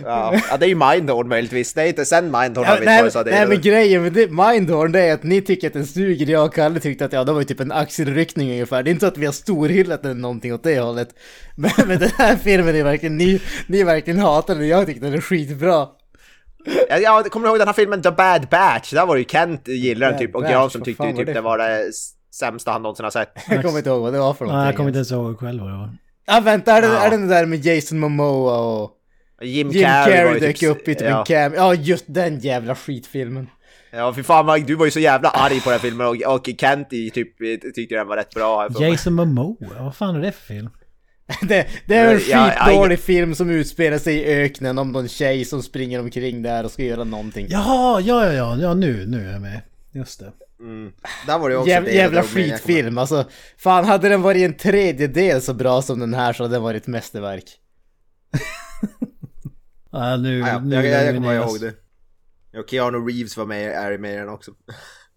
[0.03, 1.73] Ja, ja, det är ju Mindhorn möjligtvis.
[1.73, 3.47] Det är inte sen Mindhorn Ja, har vi nej, så nej delade.
[3.47, 6.53] men grejen med det, Mindhorn det är att ni tycker att den suger, jag och
[6.53, 8.83] Kalle tyckte att ja, det var ju typ en axelryckning ungefär.
[8.83, 11.09] Det är inte så att vi har storhyllat den någonting åt det hållet.
[11.55, 15.13] Men, men den här filmen är verkligen, ni, ni verkligen hatar den jag tyckte den
[15.13, 15.87] är skitbra.
[16.89, 19.67] Ja, jag kommer ihåg den här filmen The Bad Batch, där var det ju Kent
[19.67, 21.91] gillade den typ och Granström vad tyckte ju typ det var det
[22.33, 23.33] sämsta han någonsin har sett.
[23.49, 24.59] Jag kommer inte ihåg vad det var för någonting.
[24.59, 25.89] Nej, jag kommer inte ens ihåg själv vad det var.
[26.25, 26.97] Ja vänta, är det, Ja.
[27.05, 28.91] är det den där med Jason Momoa och
[29.41, 31.19] Jim, Jim Carrey, ju dök typ, upp i typ ja.
[31.19, 31.53] en cam?
[31.53, 33.49] Ja just den jävla skitfilmen.
[33.91, 36.49] Ja fy fan Mike, du var ju så jävla arg på den filmen och, och
[36.57, 37.37] Kent i typ
[37.75, 38.69] tyckte den var rätt bra.
[38.69, 38.83] för.
[38.83, 40.69] Jason Momoa, vad fan är det för film?
[41.41, 45.45] Det, det är en Ja, skitdålig film som utspelar sig i öknen om någon tjej
[45.45, 47.47] som springer omkring där och ska göra någonting.
[47.49, 49.61] Jaha, ja, ja, ja, ja nu, nu är jag med.
[49.91, 50.33] Just det.
[51.27, 53.25] Där var det också Jäv, det jävla skitfilm, alltså.
[53.57, 56.81] Fan, hade den varit en tredjedel så bra som den här så hade den varit
[56.83, 57.45] ett mästerverk.
[59.91, 61.73] Ja, nu, Ja, ja, nu jag, jag, jag kommer ihåg det.
[62.51, 64.51] Ja, Keanu Reeves var med, är med i den också.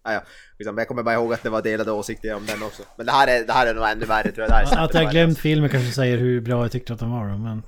[0.03, 0.73] Ja, ja.
[0.77, 2.83] Jag kommer bara ihåg att det var delade åsikter om den också.
[2.97, 4.49] Men det här är, det här är nog ännu värre tror jag.
[4.49, 7.11] Det här är Att jag glömt filmen kanske säger hur bra jag tyckte att den
[7.11, 7.63] var men...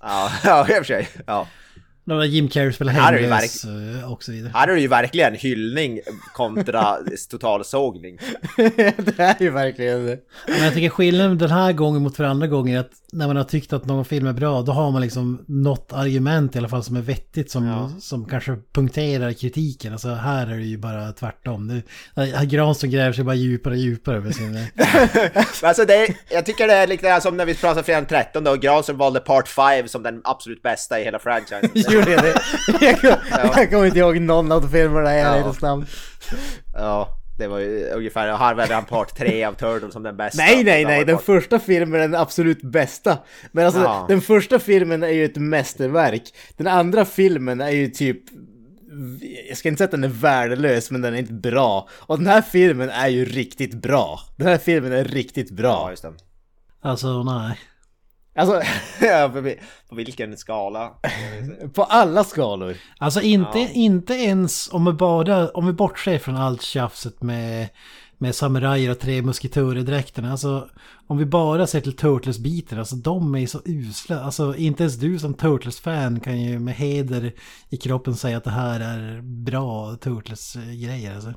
[0.00, 1.08] Ja, ja, i och för sig.
[1.26, 1.48] Ja.
[2.04, 4.52] Där Jim Carrey spelar hemlös eh, och så vidare.
[4.54, 6.00] Här är det ju verkligen hyllning
[6.34, 6.96] kontra
[7.30, 8.18] totalsågning.
[8.98, 10.18] det är ju verkligen det.
[10.46, 13.36] Men jag tycker skillnaden den här gången mot för andra gånger är att när man
[13.36, 16.68] har tyckt att någon film är bra, då har man liksom något argument i alla
[16.68, 19.92] fall som är vettigt som, som kanske punkterar kritiken.
[19.92, 21.82] Alltså här är det ju bara tvärtom.
[22.44, 24.54] Granström gräver sig bara djupare och djupare med sin...
[25.62, 28.46] Alltså det, är- jag tycker det är lite som när vi pratade fredag den 13
[28.46, 31.70] och Granström valde Part 5 som den absolut bästa i hela franchisen.
[31.92, 32.34] Gjorde jag det?
[32.80, 33.10] Jag, kom,
[33.56, 35.26] jag kommer inte ihåg någon av filmerna i Ja.
[35.26, 35.86] ärlighetens namn.
[36.74, 37.08] Ja,
[37.38, 40.42] det var ju ungefär, väljer han Part 3 av Turtle som den bästa.
[40.42, 43.18] Nej, nej, nej, den Part- första filmen är den absolut bästa.
[43.52, 44.04] Men alltså, Ja.
[44.08, 46.22] den första filmen är ju ett mästerverk.
[46.56, 48.18] Den andra filmen är ju typ...
[49.48, 51.88] Jag ska inte säga att den är värdelös, men den är inte bra.
[51.92, 54.20] Och den här filmen är ju riktigt bra.
[54.36, 55.90] Den här filmen är riktigt Ja, bra.
[55.90, 56.12] just det.
[56.82, 57.58] Alltså nej.
[58.34, 58.62] Alltså,
[59.00, 59.58] Ja, på, vi-
[59.88, 60.92] på vilken skala?
[61.74, 62.74] på alla skalor.
[62.98, 67.68] Alltså inte, inte ens om vi bara, om vi bortser från allt tjafset med,
[68.18, 70.30] med samurajer och tre musketörer-dräkterna.
[70.30, 70.68] Alltså
[71.06, 74.20] om vi bara ser till Turtles-biten, alltså de är så usla.
[74.20, 77.32] Alltså inte ens du som Turtles-fan kan ju med heder
[77.70, 81.34] i kroppen säga att det här är bra Turtles-grejer alltså.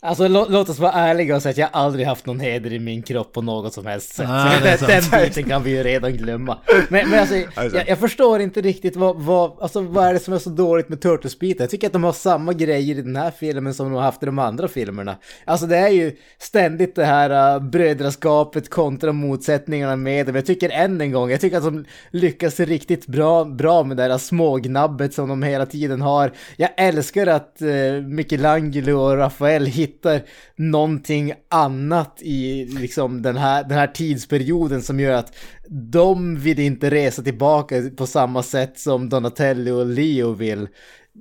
[0.00, 2.78] Alltså lå, låt oss vara ärliga och säga att jag aldrig haft någon heder i
[2.78, 4.28] min kropp på något som helst sätt.
[4.28, 6.58] Är den, biten kan vi ju redan glömma.
[6.88, 7.34] Men, men alltså,
[7.76, 10.88] jag, jag förstår inte riktigt vad, vad, alltså, vad är det som är så dåligt
[10.88, 11.62] med Turtles-biten.
[11.62, 14.22] Jag tycker att de har samma grejer i den här filmen som de har haft
[14.22, 15.16] i de andra filmerna.
[15.44, 20.34] Alltså det är ju ständigt det här uh, brödraskapet kontra motsättningarna med dem.
[20.34, 24.02] Jag tycker än en gång, jag tycker att de lyckas riktigt bra, bra med det
[24.02, 26.32] här smågnabbet som de hela tiden har.
[26.56, 30.22] Jag älskar att uh, Michelangelo och Rafael hittar
[30.56, 35.36] någonting annat i liksom den här, den här tidsperioden som gör att
[35.68, 40.68] de vill inte resa tillbaka på samma sätt som Donatello och Leo vill.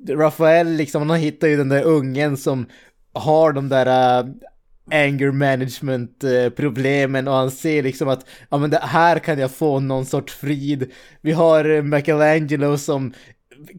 [0.09, 2.65] Rafael liksom, han hittar ju den där ungen som
[3.13, 4.25] har de där äh,
[4.91, 9.51] anger management äh, problemen och han ser liksom att ja men det här kan jag
[9.51, 10.91] få någon sorts frid.
[11.21, 13.13] Vi har äh, Michelangelo som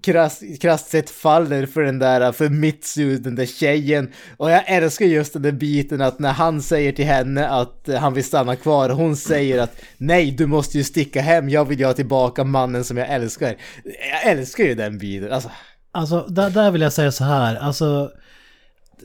[0.02, 4.12] krasst, krasst sett faller för den där, äh, för Mitsu, den där tjejen.
[4.36, 7.96] Och jag älskar just den där biten att när han säger till henne att äh,
[7.96, 11.78] han vill stanna kvar, hon säger att nej, du måste ju sticka hem, jag vill
[11.78, 13.56] ju ha tillbaka mannen som jag älskar.
[13.84, 15.50] Jag älskar ju den biten, alltså.
[15.92, 18.10] Alltså där, där vill jag säga så här, alltså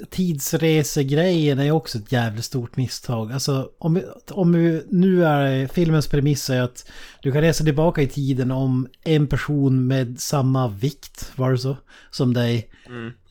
[0.09, 3.31] tidsresegrejen är också ett jävligt stort misstag.
[3.31, 8.07] Alltså om, om vi, nu är filmens premiss är att du kan resa tillbaka i
[8.07, 11.77] tiden om en person med samma vikt, var det så,
[12.11, 12.69] som dig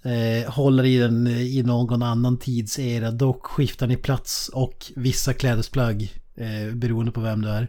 [0.03, 3.11] eh, håller i den i någon annan tidsera.
[3.11, 7.69] Dock skiftar ni plats och vissa klädesplagg eh, beroende på vem du är.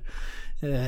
[0.62, 0.88] Eh,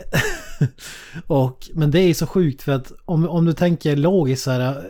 [1.27, 4.83] och, men det är så sjukt för att om, om du tänker logiskt så här.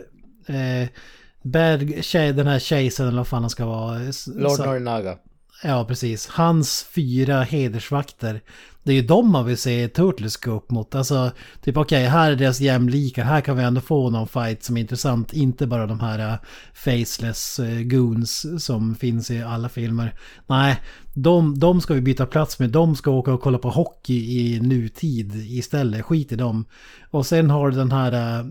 [1.44, 3.98] Bad tjej, den här kejsaren eller vad fan han ska vara.
[4.26, 5.18] Lord Norinaga.
[5.62, 6.26] Ja, precis.
[6.26, 8.40] Hans fyra hedersvakter.
[8.82, 10.94] Det är ju dem man vill se Turtles gå upp mot.
[10.94, 11.32] Alltså,
[11.62, 13.24] typ okej, här är deras jämlika.
[13.24, 15.32] Här kan vi ändå få någon fight som är intressant.
[15.32, 16.38] Inte bara de här äh,
[16.74, 20.14] faceless äh, goons som finns i alla filmer.
[20.46, 20.80] Nej,
[21.14, 22.70] de, de ska vi byta plats med.
[22.70, 26.04] De ska åka och kolla på hockey i nutid istället.
[26.04, 26.64] Skit i dem.
[27.10, 28.46] Och sen har du den här, äh,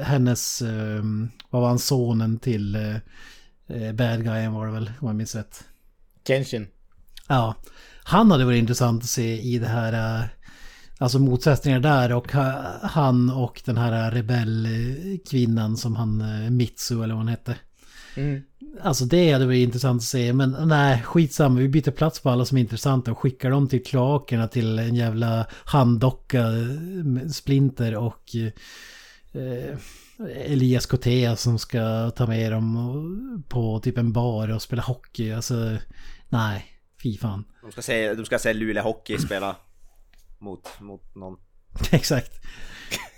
[0.00, 2.76] hennes, ähm, vad var han, sonen till
[3.94, 5.64] bad guyen var det väl, om jag minns rätt.
[6.28, 6.66] Kenshin.
[7.28, 7.54] Ja,
[8.04, 10.24] han hade varit intressant att se i det här, eh,
[10.98, 17.14] alltså motsättningar där och ha- han och den här rebellkvinnan som han, eh, Mitsu eller
[17.14, 17.56] vad hon hette.
[18.16, 18.42] Mm.
[18.82, 22.44] Alltså det hade varit intressant att se, men nej, skitsamma, vi byter plats på alla
[22.44, 28.22] som är intressanta och skickar dem till kloakerna till en jävla handdocka, eh, Splinter och
[28.34, 29.76] eh,
[30.36, 35.32] Elias Kotea som ska ta med dem på typ en bar och spela hockey.
[35.32, 35.76] Alltså,
[36.28, 36.64] nej,
[37.02, 37.44] fy fan.
[37.62, 39.56] De ska se, de ska se Luleå Hockey spela
[40.38, 41.36] mot, mot någon.
[41.90, 42.32] Exakt.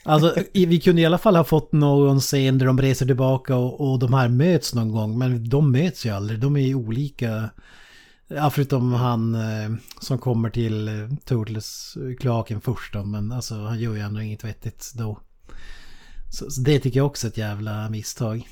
[0.03, 3.91] Alltså vi kunde i alla fall ha fått någon scen där de reser tillbaka och,
[3.91, 5.19] och de här möts någon gång.
[5.19, 6.41] Men de möts ju aldrig.
[6.41, 7.51] De är ju olika.
[8.29, 13.05] Ja, förutom han eh, som kommer till eh, Turtles-klaken först då.
[13.05, 15.21] Men alltså han gör ju ändå inget vettigt då.
[16.31, 18.49] Så, så det tycker jag också är ett jävla misstag.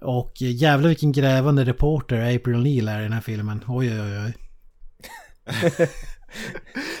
[0.00, 3.64] Och jävlar vilken grävande reporter April O'Neil är i den här filmen.
[3.66, 4.34] Oj oj oj.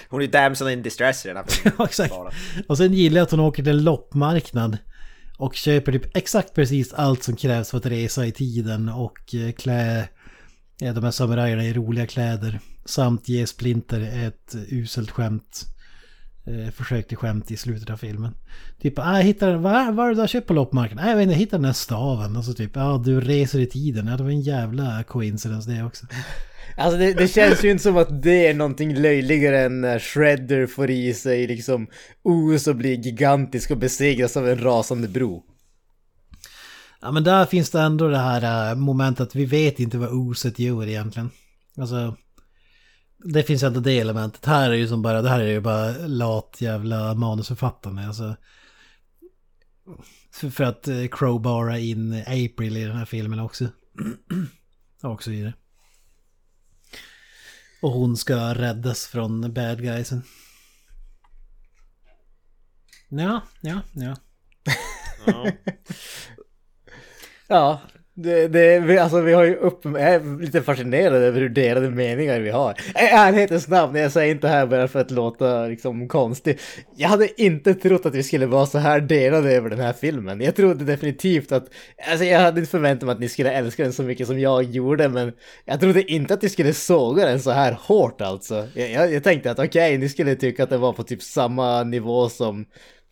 [0.08, 1.74] Hon är damsel in distress i den här filmen.
[1.78, 2.14] Ja, exakt.
[2.68, 4.78] Och sen gillar jag att hon åker till en loppmarknad.
[5.38, 9.52] Och köper typ exakt precis allt som krävs för att resa i tiden och eh,
[9.52, 10.08] klä
[10.78, 12.60] de här samurajerna i roliga kläder.
[12.84, 15.75] Samt ge Splinter ett uselt skämt.
[16.46, 18.34] Eh, försök till skämt i slutet av filmen.
[18.80, 21.04] Typ, ah, jag hittar, vad, vad har du köpt på loppmarknaden?
[21.04, 22.36] Ah, jag vet inte, jag hittade den här staven.
[22.36, 24.06] Och så typ, ja ah, du reser i tiden.
[24.06, 26.06] Ja, det var en jävla coincidence det också.
[26.78, 30.66] Alltså det, det känns ju inte som att det är någonting löjligare än när Shredder
[30.66, 31.86] får i sig liksom
[32.22, 35.42] os och blir gigantisk och besegras av en rasande bro.
[37.00, 40.58] Ja men där finns det ändå det här äh, momentet, vi vet inte vad oset
[40.58, 41.30] gör egentligen.
[41.76, 42.16] Alltså...
[43.18, 44.44] Det finns ändå det elementet.
[44.44, 48.06] Här är ju som bara, det här är ju bara lat jävla manusförfattande.
[48.06, 48.36] Alltså,
[50.32, 53.68] för, att eh, crowbara in April i den här filmen också.
[55.02, 55.54] och så vidare.
[57.82, 60.22] Och hon ska räddas från bad guysen.
[63.08, 64.16] Ja, ja, ja.
[67.48, 67.80] Ja,
[68.18, 71.90] det, det, vi, alltså vi har ju upp, jag är lite fascinerad över hur delade
[71.90, 72.74] meningar vi har.
[72.94, 76.58] I ärlighetens namn, jag säger inte här bara för att låta liksom konstig.
[76.96, 80.40] Jag hade inte trott att vi skulle vara så här delade över den här filmen.
[80.40, 81.64] Jag trodde definitivt att,
[82.10, 84.62] alltså jag hade inte förväntat mig att ni skulle älska den så mycket som jag
[84.62, 85.32] gjorde, men
[85.64, 88.66] jag trodde inte att ni skulle såga den så här hårt alltså.
[88.74, 91.82] Jag, jag, jag tänkte att okej, ni skulle tycka att det var på typ samma
[91.82, 92.66] nivå som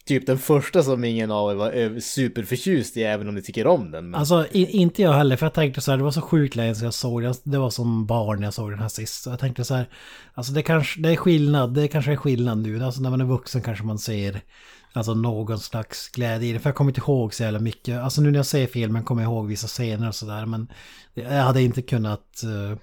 [0.07, 3.67] typ den första som ingen av er var eh, superförtjust i, även om ni tycker
[3.67, 4.11] om den.
[4.11, 4.21] Men...
[4.21, 6.75] Alltså i, inte jag heller, för jag tänkte så här, det var så sjukt länge
[6.75, 7.35] sedan jag såg den.
[7.43, 9.23] Det var som barn när jag såg den här sist.
[9.23, 9.89] Så jag tänkte så här,
[10.35, 12.85] alltså det kanske, det är skillnad, det kanske är skillnad nu.
[12.85, 14.41] Alltså när man är vuxen kanske man ser
[14.97, 16.59] Alltså någon slags glädje i det.
[16.59, 18.01] För jag kommer inte ihåg så jävla mycket.
[18.01, 20.47] Alltså nu när jag ser filmen kommer jag ihåg vissa scener och sådär.
[20.47, 20.69] Men
[21.15, 22.77] jag hade inte kunnat uh,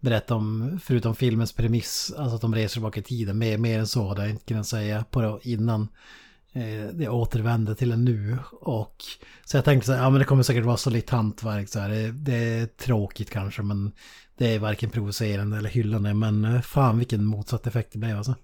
[0.00, 3.38] berätta om, förutom filmens premiss, alltså att de reser tillbaka i tiden.
[3.38, 5.88] Mer, mer än så hade jag inte kunnat säga på det innan
[6.52, 8.38] Eh, jag återvänder till den nu.
[8.52, 8.96] Och,
[9.44, 11.88] så jag tänkte så här, ja men det kommer säkert vara solitt hantverk så här.
[11.88, 13.92] Det, det är tråkigt kanske men
[14.38, 16.14] det är varken provocerande eller hyllande.
[16.14, 18.34] Men eh, fan vilken motsatt effekt det blev alltså.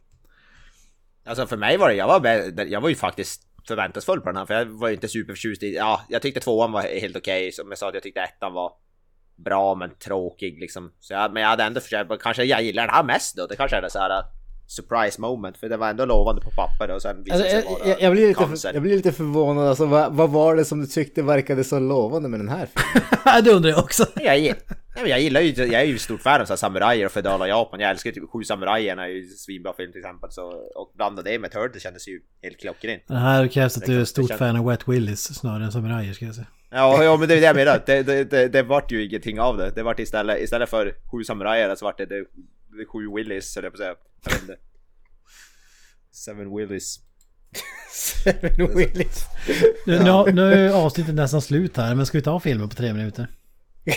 [1.25, 4.37] Alltså för mig var det, jag var, med, jag var ju faktiskt förväntansfull på den
[4.37, 7.53] här för jag var ju inte superförtjust i, ja jag tyckte tvåan var helt okej
[7.53, 8.73] som jag sa jag tyckte ettan var
[9.37, 10.93] bra men tråkig liksom.
[11.01, 13.57] Så jag, men jag hade ändå försökt, kanske jag gillar den här mest då, det
[13.57, 14.25] kanske är det så här
[14.67, 17.79] surprise moment för det var ändå lovande på papper och sen visade Alltså, sig jag,
[17.79, 18.71] vara jag, jag, blir lite, cancer.
[18.75, 22.29] jag blir lite förvånad, alltså, vad, vad var det som du tyckte verkade så lovande
[22.29, 23.45] med den här filmen?
[23.45, 24.07] det undrar jag också.
[24.17, 26.57] Jag, gi- ja, men jag gillar ju, jag är ju stort fan av så här
[26.57, 27.81] samurajer och feudala Japan.
[27.81, 30.31] Jag älskar typ Sju samurajerna, ju svinbra film till exempel.
[30.33, 30.43] Så,
[30.75, 33.03] och blanda det med Turtles kändes ju helt klockrent.
[33.09, 36.13] Det här krävs att du är stort känns- fan av Wet Willis snarare än samurajer
[36.13, 36.47] ska jag säga.
[36.71, 37.83] Ja, ja men det är det jag menar.
[37.87, 39.71] Det, det, det, det vart ju ingenting av det.
[39.75, 42.25] Det vart istället, istället för Sju samurajer så vart det, det
[42.85, 43.95] Sju Willis, eller jag på att säga.
[44.25, 44.57] Jag vet inte.
[46.13, 47.01] Seven Willis.
[47.93, 49.25] Seven Willis.
[49.87, 52.93] Nu, nu, nu är avsnittet nästan slut här men ska vi ta filmen på tre
[52.93, 53.29] minuter?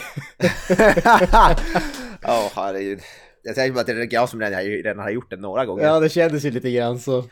[2.22, 3.00] Ja, herregud.
[3.44, 5.84] Jag tänker bara att det är jag som redan, har gjort det några gånger.
[5.84, 7.26] Ja, Ja, det kändes ju lite grann så.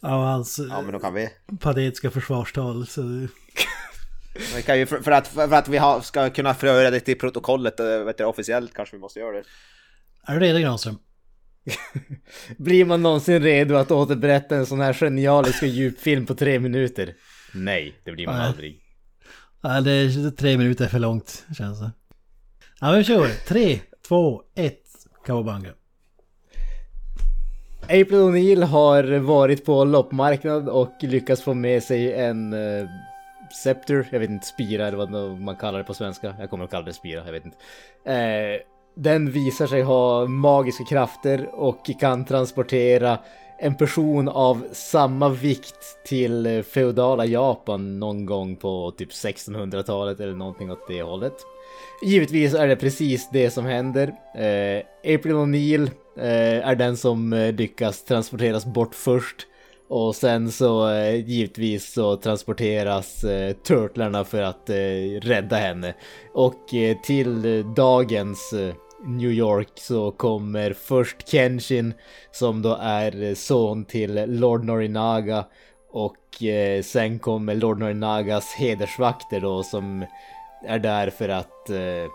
[0.00, 1.28] Ja, hans men då kan vi.
[1.60, 2.86] patetiska försvarstal.
[2.86, 3.02] Så...
[4.56, 7.18] Vi kan ju, för, för, att, för att vi har, ska kunna föra det till
[7.18, 9.44] protokollet eh, vet du, officiellt kanske vi måste göra det.
[10.26, 10.98] Är du redo Granström?
[12.56, 16.58] Blir man någonsin redo att återberätta en sån här genialisk och djup film på tre
[16.58, 17.14] minuter?
[17.54, 18.46] Nej, det blir man Nej.
[18.46, 18.80] aldrig.
[19.60, 21.90] Nej, det är tre minuter för långt känns det.
[22.80, 23.28] Ja men kör.
[23.28, 24.80] Tre, två, ett.
[25.26, 25.72] Cowabunga.
[27.82, 32.88] April O'Neil har varit på loppmarknad och lyckats få med sig en uh,
[33.50, 36.34] Scepter, jag vet inte, spira eller vad man kallar det på svenska.
[36.38, 37.56] Jag kommer att kalla det spira, jag vet inte.
[38.04, 38.60] Eh,
[38.94, 43.18] den visar sig ha magiska krafter och kan transportera
[43.58, 50.34] en person av samma vikt till eh, feodala Japan någon gång på typ 1600-talet eller
[50.34, 51.34] någonting åt det hållet.
[52.02, 54.06] Givetvis är det precis det som händer.
[54.34, 59.46] Eh, April O'Neill eh, är den som eh, lyckas transporteras bort först.
[59.88, 65.94] Och sen så eh, givetvis så transporteras eh, turtlarna för att eh, rädda henne.
[66.32, 68.74] Och eh, till eh, dagens eh,
[69.06, 71.94] New York så kommer först Kenshin
[72.30, 75.44] som då är eh, son till Lord Norinaga.
[75.90, 80.04] Och eh, sen kommer Lord Norinagas hedersvakter då som
[80.66, 82.10] är där för att eh,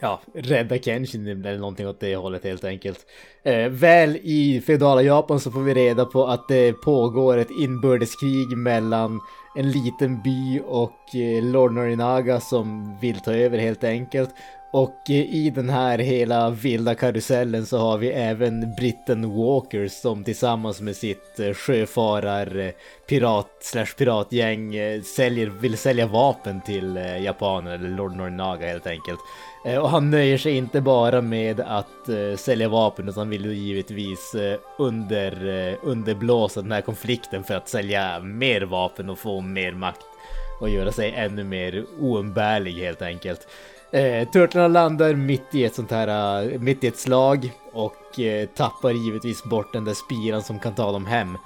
[0.00, 3.06] ja, rädda Kenshin eller någonting åt det hållet helt enkelt.
[3.42, 8.56] Eh, väl i feodala Japan så får vi reda på att det pågår ett inbördeskrig
[8.56, 9.20] mellan
[9.56, 14.30] en liten by och eh, Lord Norinaga som vill ta över helt enkelt.
[14.72, 20.24] Och eh, i den här hela vilda karusellen så har vi även britten Walker som
[20.24, 22.70] tillsammans med sitt eh, sjöfarar eh,
[23.08, 24.74] pirat slash piratgäng
[25.16, 29.20] säljer, vill sälja vapen till japaner eller Lord Norinaga helt enkelt.
[29.80, 34.36] Och han nöjer sig inte bara med att sälja vapen utan vill ju givetvis
[34.78, 35.34] under,
[35.82, 40.06] underblåsa den här konflikten för att sälja mer vapen och få mer makt
[40.60, 43.46] och göra sig ännu mer oumbärlig helt enkelt.
[43.92, 48.46] Eh, Turtlarna landar mitt i ett sånt här, eh, mitt i ett slag och eh,
[48.46, 51.38] tappar givetvis bort den där spiran som kan ta dem hem.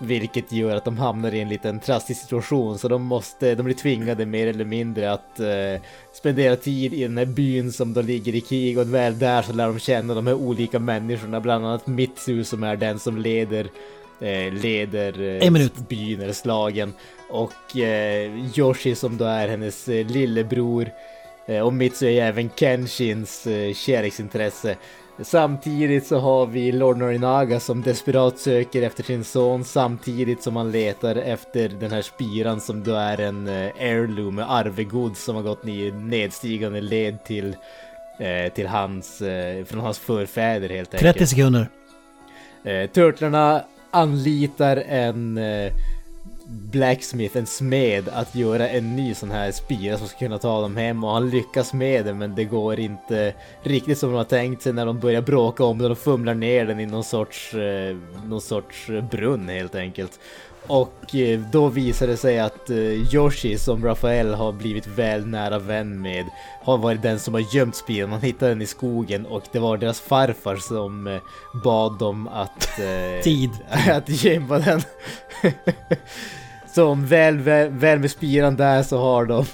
[0.00, 3.74] Vilket gör att de hamnar i en liten trasslig situation så de måste, de blir
[3.74, 5.82] tvingade mer eller mindre att eh,
[6.12, 8.78] spendera tid i den här byn som då ligger i krig.
[8.78, 12.62] Och väl där så lär de känna de här olika människorna, bland annat Mitsu som
[12.62, 13.66] är den som leder
[14.20, 16.92] eh, leder eh, byn eller slagen.
[17.30, 20.88] Och eh, Yoshi som då är hennes eh, lillebror
[21.48, 24.76] och Mitsu är även Kenshins eh, kärleksintresse.
[25.22, 30.72] Samtidigt så har vi Lord Norinaga som desperat söker efter sin son samtidigt som han
[30.72, 35.42] letar efter den här spiran som då är en eh, heirloom med arvegods som har
[35.42, 37.56] gått i nedstigande led till,
[38.18, 41.14] eh, till hans, eh, från hans förfäder helt enkelt.
[41.14, 41.68] 30 sekunder.
[42.64, 45.72] Eh, Turtlarna anlitar en eh,
[46.48, 50.76] blacksmith, en smed, att göra en ny sån här spira som ska kunna ta dem
[50.76, 54.62] hem och han lyckas med det men det går inte riktigt som de har tänkt
[54.62, 57.96] sig när de börjar bråka om den och fumlar ner den i någon sorts, eh,
[58.24, 60.20] någon sorts brunn helt enkelt.
[60.68, 62.76] Och eh, då visar det sig att eh,
[63.14, 66.24] Yoshi som Rafael har blivit väl nära vän med
[66.62, 68.12] har varit den som har gömt spiran.
[68.12, 71.20] Han hittade den i skogen och det var deras farfar som eh,
[71.64, 72.68] bad dem att...
[73.22, 73.50] Tid.
[73.90, 74.80] att gömma den.
[76.74, 79.44] Som väl, väl, väl med spiran där så har de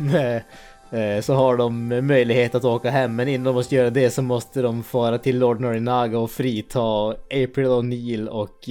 [1.22, 4.62] så har de möjlighet att åka hem men innan de måste göra det så måste
[4.62, 8.68] de fara till Lord Norinaga och frita April O'Neil och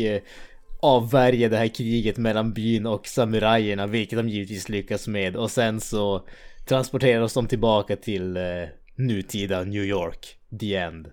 [0.84, 5.82] avvärja det här kriget mellan byn och samurajerna vilket de givetvis lyckas med och sen
[5.82, 6.26] så
[6.68, 8.44] transporteras de tillbaka till eh,
[8.98, 10.38] nutida New York.
[10.60, 11.08] The End.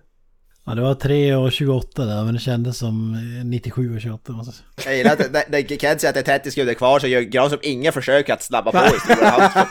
[0.65, 4.31] Ja det var 3 och 28 där men det kändes som eh, 97 och 28
[4.33, 4.91] måste jag säga.
[4.91, 7.59] Jag gillar att när- Kent säger att det är 30 sekunder kvar så gör Granström
[7.63, 8.77] inga försök att snabba på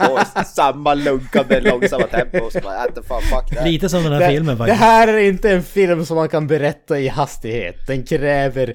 [0.07, 2.51] på samma lunkande långsamma tempo.
[2.51, 3.65] Så bara, fan, fuck.
[3.65, 4.81] Lite som den här Det, filmen det faktiskt.
[4.81, 7.77] här är inte en film som man kan berätta i hastighet.
[7.87, 8.75] Den kräver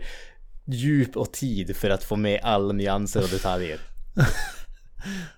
[0.66, 3.80] djup och tid för att få med alla nyanser och detaljer.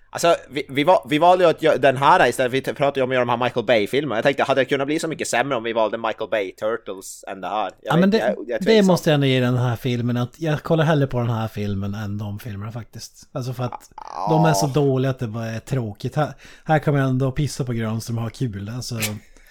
[0.09, 3.03] Alltså, vi, vi, var, vi valde ju att göra den här istället, vi pratade ju
[3.03, 4.15] om att göra de här Michael Bay-filmerna.
[4.15, 7.23] Jag tänkte, hade det kunnat bli så mycket sämre om vi valde Michael Bay Turtles
[7.27, 7.63] än det här?
[7.63, 10.17] Jag Ja vet- men det, jag- jag det måste jag ändå ge den här filmen
[10.17, 13.29] att jag kollar hellre på den här filmen än de filmerna faktiskt.
[13.31, 13.89] Alltså för att
[14.29, 16.15] de är så dåliga att det bara är tråkigt.
[16.15, 16.33] Här,
[16.65, 18.69] här kan man ändå pissa på Granström och ha kul.
[18.75, 18.95] Alltså,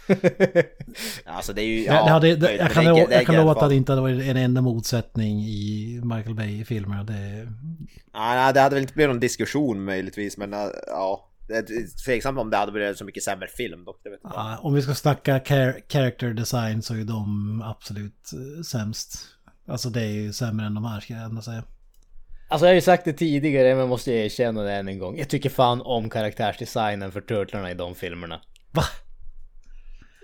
[1.24, 1.84] Alltså det är ju...
[1.84, 4.02] det, det hade, det, jag kan, det är jag kan lova att det inte hade
[4.02, 7.04] varit en enda motsättning i Michael Bay-filmer.
[7.04, 7.48] Det,
[8.12, 11.22] Ja, nej, det hade väl inte blivit någon diskussion möjligtvis, men äh, ja.
[11.48, 14.32] Det är tveksamt om det hade blivit så mycket sämre film dock, det vet jag
[14.34, 19.18] ja, om vi ska snacka char- character design så är de absolut eh, sämst.
[19.68, 21.64] Alltså det är ju sämre än de här ska jag ändå säga.
[22.48, 25.18] Alltså jag har ju sagt det tidigare men jag måste erkänna det än en gång.
[25.18, 28.40] Jag tycker fan om karaktärsdesignen för Turtlarna i de filmerna.
[28.72, 28.82] Va?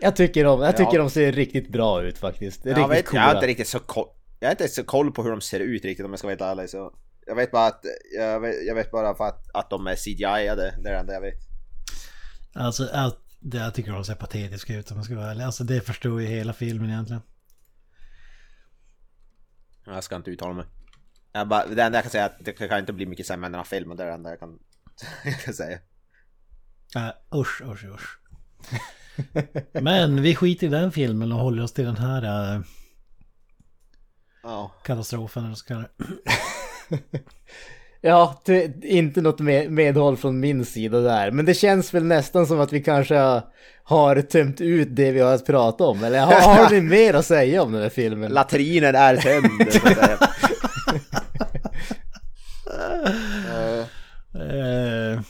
[0.01, 0.99] Jag tycker de, jag tycker Ja.
[0.99, 2.65] de ser riktigt bra ut faktiskt.
[2.65, 3.21] Jag, Riktigt vet, coola.
[3.23, 4.09] jag har inte riktigt så koll.
[4.41, 6.33] Jag har inte så koll på hur de ser ut riktigt om jag ska vara
[6.33, 6.71] helt ärlig.
[6.71, 6.95] Så
[7.27, 7.85] jag vet bara att,
[8.17, 10.75] jag vet, jag vet bara för att, att de är CGI-ade.
[10.83, 11.39] Det är det enda jag vet.
[12.55, 15.45] Alltså, allt, det, jag tycker de ser patetiska ut om jag ska vara ärlig.
[15.45, 17.23] Alltså det förstår ju hela filmen egentligen.
[19.87, 20.65] Jag ska inte uttala mig.
[21.33, 23.47] Jag bara, det enda jag kan säga är att det kan inte bli mycket sämre
[23.47, 23.97] än den här filmen.
[23.97, 24.59] Det är det enda jag kan,
[25.25, 25.79] jag kan säga.
[26.97, 28.19] Äh, usch, usch, usch.
[29.73, 32.61] Men vi skiter i den filmen och håller oss till den här äh,
[34.43, 34.73] Ja.
[34.85, 35.45] katastrofen.
[35.45, 35.89] Eller det.
[38.01, 38.43] Ja,
[38.83, 41.31] inte något med, medhåll från min sida där.
[41.31, 43.43] Men det känns väl nästan som att vi kanske
[43.85, 46.05] har, tömt ut det vi har att prata om.
[46.05, 48.31] Eller har, har ni mer att säga om den här filmen?
[48.33, 49.73] Latrinen är tömd.
[49.73, 49.89] så.
[49.89, 50.19] Eh,
[54.35, 55.21] Eh,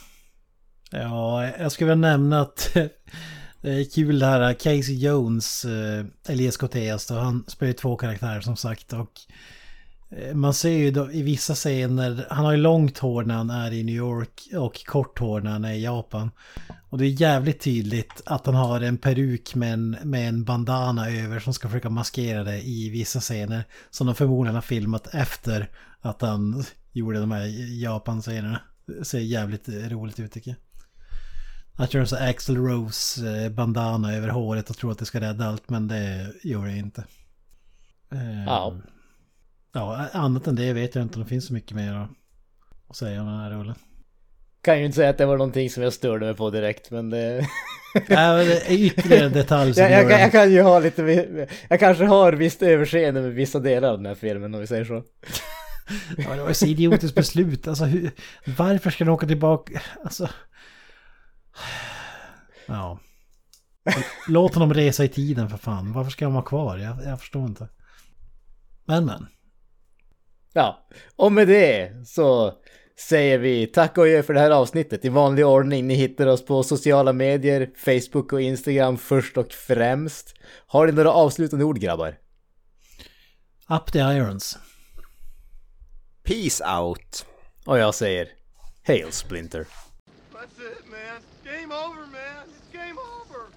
[0.91, 2.77] ja, jag skulle väl nämna att
[3.63, 7.73] det är kul det här eh, Casey Jones, eh, Elias Coteas då, han spelar ju
[7.73, 9.11] två karaktärer som sagt och
[10.09, 13.49] eh, man ser ju då i vissa scener, han har ju långt hår när han
[13.49, 16.31] är i New York och kort hår när han är i Japan.
[16.89, 21.09] Och det är jävligt tydligt att han har en peruk med en, med en bandana
[21.09, 23.63] över som ska försöka maskera det i vissa scener.
[23.89, 25.69] Som de förmodligen har filmat efter
[26.01, 27.45] att han gjorde de här
[27.81, 28.59] Japan-scenerna.
[28.85, 30.72] Det ser jävligt eh, roligt ut tycker jag.
[31.77, 35.45] Han kör så Axel Rose eh, bandana över håret och tror att det ska rädda
[35.45, 37.03] allt men det gör det inte.
[38.11, 38.75] Eh, Ja.
[39.73, 42.09] Ja, annat än det vet jag inte om det finns så mycket mer att-
[42.89, 43.75] att säga om den här rollen.
[44.61, 47.09] Kan ju inte säga att det var någonting som jag störde mig på direkt, men
[47.09, 47.47] det...
[47.95, 50.79] Nej, men det är ytterligare en detalj som jag, jag, kan, jag kan ju ha
[50.79, 51.01] lite...
[51.69, 54.85] Jag kanske har visst överseende med vissa delar av den här filmen, om vi säger
[54.85, 55.03] så.
[56.17, 57.67] Ja, det var ett så idiotiskt beslut.
[57.67, 58.11] Alltså, hur,
[58.57, 59.81] varför ska de åka tillbaka?
[60.03, 60.29] Alltså...
[62.65, 62.99] Ja.
[64.27, 65.93] Låt honom resa i tiden för fan.
[65.93, 66.77] Varför ska han vara kvar?
[66.77, 67.69] Jag, jag förstår inte.
[68.85, 69.27] Men men.
[70.53, 72.53] Ja, och med det så
[73.09, 75.87] säger vi tack och adjö för det här avsnittet i vanlig ordning.
[75.87, 80.33] Ni hittar oss på sociala medier, Facebook och Instagram först och främst.
[80.67, 82.17] Har ni några avslutande ord grabbar?
[83.69, 84.57] Up the irons.
[86.23, 87.25] Peace out.
[87.65, 88.27] Och jag säger
[88.83, 89.67] Hail Splinter.
[90.33, 91.32] That's it, man.
[91.63, 92.49] Game over, man.
[92.49, 93.47] It's game over.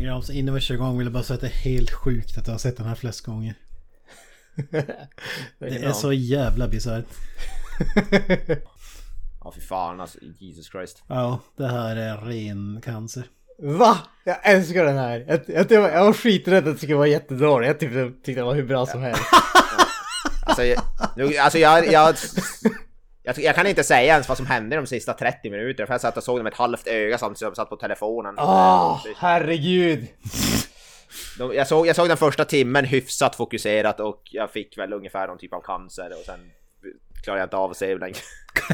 [0.00, 2.46] Grams, innan vi kör igång vill jag bara säga att det är helt sjukt att
[2.46, 3.54] jag har sett den här flest gånger.
[5.58, 7.06] Det är så jävla bisarrt.
[9.40, 11.02] Ja fy fan alltså, Jesus Christ.
[11.06, 13.28] Ja, det här är ren cancer.
[13.62, 13.98] Va?
[14.24, 15.24] Jag älskar den här.
[15.28, 17.68] Jag, jag, jag, var- jag var skiträdd att det skulle vara jättedålig.
[17.68, 19.22] Jag tyckte, tyckte den var hur bra som helst.
[20.46, 20.64] Alltså,
[21.16, 22.14] jag, alltså jag, jag,
[23.22, 26.00] jag, jag kan inte säga ens vad som hände de sista 30 minuterna för jag
[26.00, 28.34] satt och såg dem med ett halvt öga samtidigt som jag satt på telefonen.
[28.38, 30.06] Åh, herregud.
[31.38, 35.26] De, jag, såg, jag såg den första timmen hyfsat fokuserat och jag fick väl ungefär
[35.28, 36.40] någon typ av cancer och sen
[37.24, 38.18] klarade jag inte av att se längre.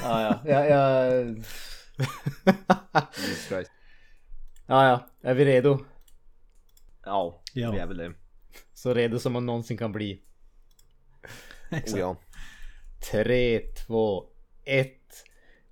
[0.03, 0.51] Ja, ja.
[0.53, 1.27] Jag, jag...
[3.17, 3.71] Jesus Christ.
[4.67, 5.07] Ja, ja.
[5.31, 5.79] Är vi redo?
[7.05, 7.71] Ja, Ja.
[7.71, 8.13] det är väl det.
[8.75, 10.23] Så redo som man någonsin kan bli.
[11.71, 12.17] Oh, ja.
[13.13, 14.25] Tre, två,
[14.65, 15.04] ett.